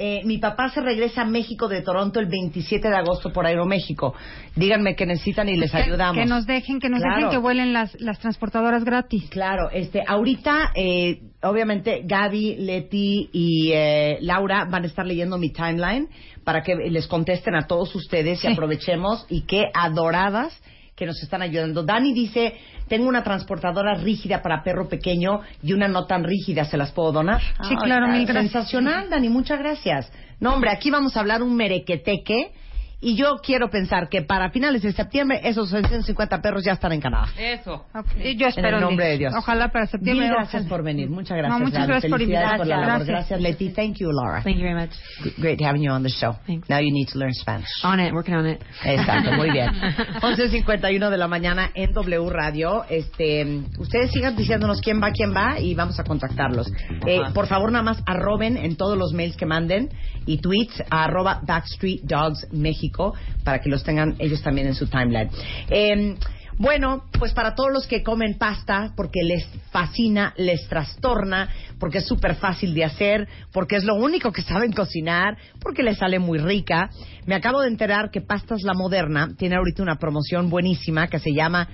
Eh, 0.00 0.22
mi 0.24 0.38
papá 0.38 0.68
se 0.70 0.80
regresa 0.80 1.22
a 1.22 1.24
México 1.24 1.66
de 1.66 1.82
Toronto 1.82 2.20
el 2.20 2.26
27 2.26 2.88
de 2.88 2.94
agosto 2.96 3.32
por 3.32 3.44
Aeroméxico. 3.46 4.14
Díganme 4.54 4.94
que 4.94 5.06
necesitan 5.06 5.48
y 5.48 5.56
les 5.56 5.72
Que- 5.72 5.78
ayudamos. 5.78 6.16
Que 6.22 6.24
nos 6.28 6.46
dejen, 6.46 6.78
que 6.78 6.88
nos 6.88 7.00
Claro. 7.00 7.16
dejen 7.16 7.30
que 7.30 7.38
vuelen 7.38 7.72
las, 7.72 8.00
las 8.00 8.18
transportadoras 8.20 8.84
gratis. 8.84 9.28
Claro, 9.30 9.70
este, 9.72 10.04
ahorita, 10.06 10.70
eh, 10.76 11.20
obviamente, 11.42 12.02
Gaby, 12.04 12.56
Leti 12.60 13.28
y 13.32 13.72
eh, 13.74 14.18
Laura 14.20 14.66
van 14.70 14.84
a 14.84 14.86
estar 14.86 15.04
leyendo 15.04 15.36
mi 15.36 15.50
timeline 15.50 16.08
para 16.44 16.62
que 16.62 16.76
les 16.76 17.08
contesten 17.08 17.56
a 17.56 17.66
todos 17.66 17.92
ustedes 17.94 18.38
y 18.44 18.46
Sí. 18.46 18.52
aprovechemos 18.52 19.26
y 19.28 19.42
qué 19.46 19.64
adoradas 19.74 20.52
que 20.98 21.06
nos 21.06 21.22
están 21.22 21.42
ayudando. 21.42 21.84
Dani 21.84 22.12
dice, 22.12 22.54
tengo 22.88 23.08
una 23.08 23.22
transportadora 23.22 23.94
rígida 23.94 24.42
para 24.42 24.64
perro 24.64 24.88
pequeño 24.88 25.40
y 25.62 25.72
una 25.72 25.86
no 25.86 26.06
tan 26.06 26.24
rígida, 26.24 26.64
¿se 26.64 26.76
las 26.76 26.90
puedo 26.90 27.12
donar? 27.12 27.40
Sí, 27.62 27.76
claro, 27.76 28.08
mil 28.08 28.26
gracias. 28.26 28.52
Sensacional, 28.52 29.08
Dani, 29.08 29.28
muchas 29.28 29.60
gracias. 29.60 30.10
No, 30.40 30.54
hombre, 30.54 30.70
aquí 30.70 30.90
vamos 30.90 31.16
a 31.16 31.20
hablar 31.20 31.42
un 31.42 31.54
merequeteque 31.54 32.52
y 33.00 33.14
yo 33.14 33.36
quiero 33.42 33.70
pensar 33.70 34.08
que 34.08 34.22
para 34.22 34.50
finales 34.50 34.82
de 34.82 34.92
septiembre 34.92 35.40
esos 35.44 35.68
150 35.70 36.40
perros 36.42 36.64
ya 36.64 36.72
están 36.72 36.92
en 36.92 37.00
Canadá. 37.00 37.28
Eso. 37.38 37.86
Ok. 37.94 38.06
Y 38.24 38.36
Yo 38.36 38.48
espero 38.48 38.68
En 38.68 38.74
el 38.74 38.80
nombre 38.80 39.06
de 39.06 39.18
Dios. 39.18 39.34
Ojalá 39.36 39.68
para 39.68 39.86
septiembre. 39.86 40.26
Mil 40.26 40.34
gracias 40.34 40.64
por 40.66 40.82
venir. 40.82 41.08
Muchas 41.08 41.36
No, 41.36 41.36
gracias. 41.36 41.60
muchas 41.60 41.78
Gaby. 41.80 41.86
gracias 41.88 42.10
por 42.10 42.22
invitarme. 42.22 42.58
por 42.58 42.66
la 42.66 42.76
labor. 42.76 42.88
Gracias. 43.06 43.08
Gracias, 43.08 43.40
Leti. 43.40 43.68
Thank 43.70 43.96
you, 43.98 44.10
Laura. 44.10 44.42
Thank 44.42 44.56
you 44.56 44.62
very 44.62 44.74
much. 44.74 44.90
Great 45.38 45.60
having 45.60 45.82
you 45.82 45.92
on 45.92 46.02
the 46.02 46.08
show. 46.10 46.36
Thanks. 46.46 46.68
Now 46.68 46.80
you 46.80 46.90
need 46.92 47.06
to 47.12 47.18
learn 47.18 47.32
Spanish. 47.34 47.68
On 47.84 48.00
it, 48.00 48.12
working 48.12 48.34
on 48.34 48.46
it. 48.46 48.60
Exacto, 48.84 49.32
muy 49.32 49.50
bien. 49.50 49.70
11.51 50.20 51.10
de 51.10 51.16
la 51.16 51.28
mañana 51.28 51.70
en 51.74 51.92
W 51.92 52.28
Radio. 52.30 52.84
Este, 52.88 53.62
ustedes 53.78 54.10
sigan 54.10 54.34
diciéndonos 54.36 54.80
quién 54.80 55.00
va, 55.02 55.10
quién 55.12 55.32
va 55.34 55.60
y 55.60 55.74
vamos 55.74 55.98
a 56.00 56.04
contactarlos. 56.04 56.70
Eh, 57.06 57.20
por 57.32 57.46
favor, 57.46 57.70
nada 57.72 57.84
más 57.84 58.02
arroben 58.06 58.56
en 58.56 58.76
todos 58.76 58.98
los 58.98 59.12
mails 59.12 59.36
que 59.36 59.46
manden 59.46 59.88
y 60.26 60.38
tweets 60.38 60.82
a 60.90 61.04
arroba 61.04 61.40
Backstreet 61.42 62.02
Dogs 62.02 62.46
México 62.52 63.14
para 63.44 63.60
que 63.60 63.68
los 63.68 63.82
tengan 63.82 64.16
ellos 64.18 64.42
también 64.42 64.66
en 64.66 64.74
su 64.74 64.86
timeline. 64.86 65.30
Eh, 65.70 66.16
bueno, 66.58 67.04
pues 67.16 67.32
para 67.32 67.54
todos 67.54 67.72
los 67.72 67.86
que 67.86 68.02
comen 68.02 68.36
pasta, 68.36 68.92
porque 68.96 69.22
les 69.22 69.46
fascina, 69.70 70.34
les 70.36 70.68
trastorna, 70.68 71.48
porque 71.78 71.98
es 71.98 72.06
súper 72.06 72.34
fácil 72.34 72.74
de 72.74 72.84
hacer, 72.84 73.28
porque 73.52 73.76
es 73.76 73.84
lo 73.84 73.94
único 73.94 74.32
que 74.32 74.42
saben 74.42 74.72
cocinar, 74.72 75.38
porque 75.60 75.84
les 75.84 75.98
sale 75.98 76.18
muy 76.18 76.38
rica, 76.38 76.90
me 77.26 77.36
acabo 77.36 77.60
de 77.60 77.68
enterar 77.68 78.10
que 78.10 78.22
Pastas 78.22 78.62
La 78.62 78.74
Moderna 78.74 79.28
tiene 79.38 79.54
ahorita 79.54 79.84
una 79.84 79.98
promoción 79.98 80.50
buenísima 80.50 81.06
que 81.06 81.20
se 81.20 81.32
llama 81.32 81.68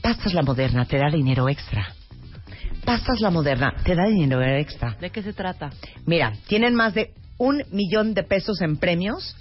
Pastas 0.00 0.32
La 0.32 0.42
Moderna, 0.42 0.86
te 0.86 0.96
da 0.96 1.10
dinero 1.10 1.46
extra. 1.50 1.94
Pastas 2.84 3.20
La 3.20 3.30
Moderna, 3.30 3.74
te 3.84 3.94
da 3.94 4.06
dinero 4.06 4.42
extra. 4.42 4.96
¿De 5.00 5.10
qué 5.10 5.22
se 5.22 5.32
trata? 5.32 5.70
Mira, 6.04 6.32
tienen 6.48 6.74
más 6.74 6.94
de 6.94 7.12
un 7.38 7.62
millón 7.70 8.14
de 8.14 8.24
pesos 8.24 8.60
en 8.60 8.76
premios 8.76 9.36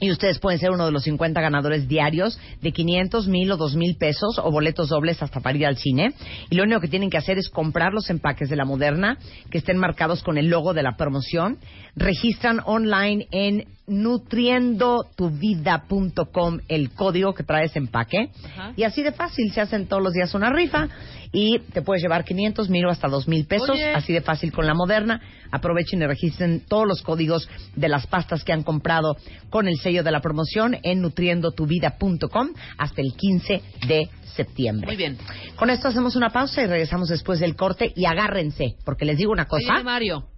y 0.00 0.10
ustedes 0.10 0.40
pueden 0.40 0.58
ser 0.58 0.72
uno 0.72 0.84
de 0.84 0.92
los 0.92 1.04
50 1.04 1.40
ganadores 1.40 1.88
diarios 1.88 2.38
de 2.60 2.72
500, 2.72 3.28
mil 3.28 3.50
o 3.50 3.56
2 3.56 3.76
mil 3.76 3.96
pesos 3.96 4.38
o 4.38 4.50
boletos 4.50 4.90
dobles 4.90 5.22
hasta 5.22 5.40
para 5.40 5.56
ir 5.56 5.64
al 5.66 5.78
cine. 5.78 6.12
Y 6.50 6.56
lo 6.56 6.64
único 6.64 6.80
que 6.80 6.88
tienen 6.88 7.08
que 7.08 7.16
hacer 7.16 7.38
es 7.38 7.48
comprar 7.48 7.94
los 7.94 8.10
empaques 8.10 8.50
de 8.50 8.56
la 8.56 8.66
Moderna 8.66 9.16
que 9.50 9.56
estén 9.58 9.78
marcados 9.78 10.22
con 10.22 10.36
el 10.36 10.48
logo 10.48 10.74
de 10.74 10.82
la 10.82 10.96
promoción. 10.96 11.56
Registran 11.96 12.60
online 12.64 13.28
en 13.30 13.64
nutriendotuvida.com 13.86 16.58
el 16.68 16.90
código 16.90 17.32
que 17.34 17.44
trae 17.44 17.66
ese 17.66 17.78
empaque. 17.78 18.30
Ajá. 18.44 18.72
Y 18.76 18.82
así 18.82 19.02
de 19.02 19.12
fácil 19.12 19.50
se 19.52 19.62
hacen 19.62 19.86
todos 19.86 20.02
los 20.02 20.12
días 20.12 20.34
una 20.34 20.50
rifa 20.50 20.88
y 21.36 21.58
te 21.58 21.82
puedes 21.82 22.00
llevar 22.00 22.24
500, 22.24 22.70
mil 22.70 22.86
o 22.86 22.90
hasta 22.90 23.08
2 23.08 23.26
mil 23.26 23.44
pesos. 23.46 23.70
Oye. 23.70 23.92
Así 23.92 24.12
de 24.12 24.20
fácil 24.20 24.52
con 24.52 24.66
la 24.66 24.72
Moderna. 24.72 25.20
Aprovechen 25.50 26.00
y 26.00 26.06
registren 26.06 26.60
todos 26.60 26.86
los 26.86 27.02
códigos 27.02 27.48
de 27.74 27.88
las 27.88 28.06
pastas 28.06 28.44
que 28.44 28.52
han 28.52 28.62
comprado 28.62 29.16
con 29.50 29.66
el 29.66 29.76
sello 29.78 30.04
de 30.04 30.12
la 30.12 30.20
promoción 30.20 30.76
en 30.84 31.02
nutriendotuvida.com 31.02 32.50
hasta 32.78 33.02
el 33.02 33.14
15 33.14 33.62
de 33.88 34.08
septiembre. 34.36 34.86
Muy 34.86 34.96
bien. 34.96 35.18
Con 35.56 35.70
esto 35.70 35.88
hacemos 35.88 36.14
una 36.14 36.30
pausa 36.30 36.62
y 36.62 36.66
regresamos 36.66 37.08
después 37.08 37.40
del 37.40 37.56
corte 37.56 37.92
y 37.96 38.04
agárrense, 38.04 38.76
porque 38.84 39.04
les 39.04 39.18
digo 39.18 39.32
una 39.32 39.46
cosa, 39.46 39.74
Oye, 39.74 39.82
Mario. 39.82 40.28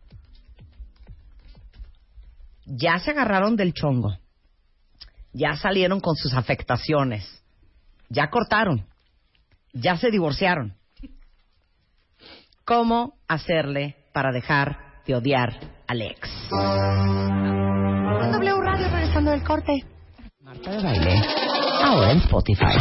ya 2.64 2.98
se 3.00 3.11
agarraron 3.11 3.54
del 3.56 3.74
chongo, 3.74 4.16
ya 5.35 5.56
salieron 5.56 6.00
con 6.00 6.16
sus 6.16 6.32
afectaciones, 6.32 7.42
ya 8.09 8.30
cortaron, 8.30 8.87
ya 9.74 9.98
se 9.98 10.11
divorciaron. 10.11 10.75
¿Cómo 12.66 13.14
hacerle 13.29 13.94
para 14.12 14.33
dejar 14.33 14.76
de 15.07 15.14
odiar 15.14 15.50
al 15.87 16.02
ex? 16.02 16.29
W 16.50 18.61
Radio 18.61 18.88
regresando 18.88 19.31
del 19.31 19.44
corte. 19.44 19.85
Marta 20.40 20.72
de 20.72 20.83
baile. 20.83 21.22
Ahora 21.85 22.11
en 22.11 22.18
Spotify. 22.18 22.74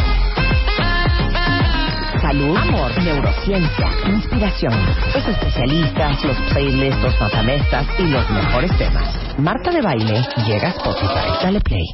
Salud, 2.20 2.56
amor, 2.56 3.00
neurociencia, 3.00 3.88
inspiración, 4.08 4.74
los 5.14 5.28
especialistas, 5.28 6.24
los 6.24 6.36
playlists, 6.52 7.02
los 7.02 7.20
matamestas 7.20 7.86
y 8.00 8.08
los 8.08 8.28
mejores 8.28 8.76
temas. 8.78 9.38
Marta 9.38 9.70
de 9.70 9.82
baile 9.82 10.20
llega 10.48 10.66
a 10.66 10.70
Spotify. 10.70 11.44
Dale 11.44 11.60
play. 11.60 11.84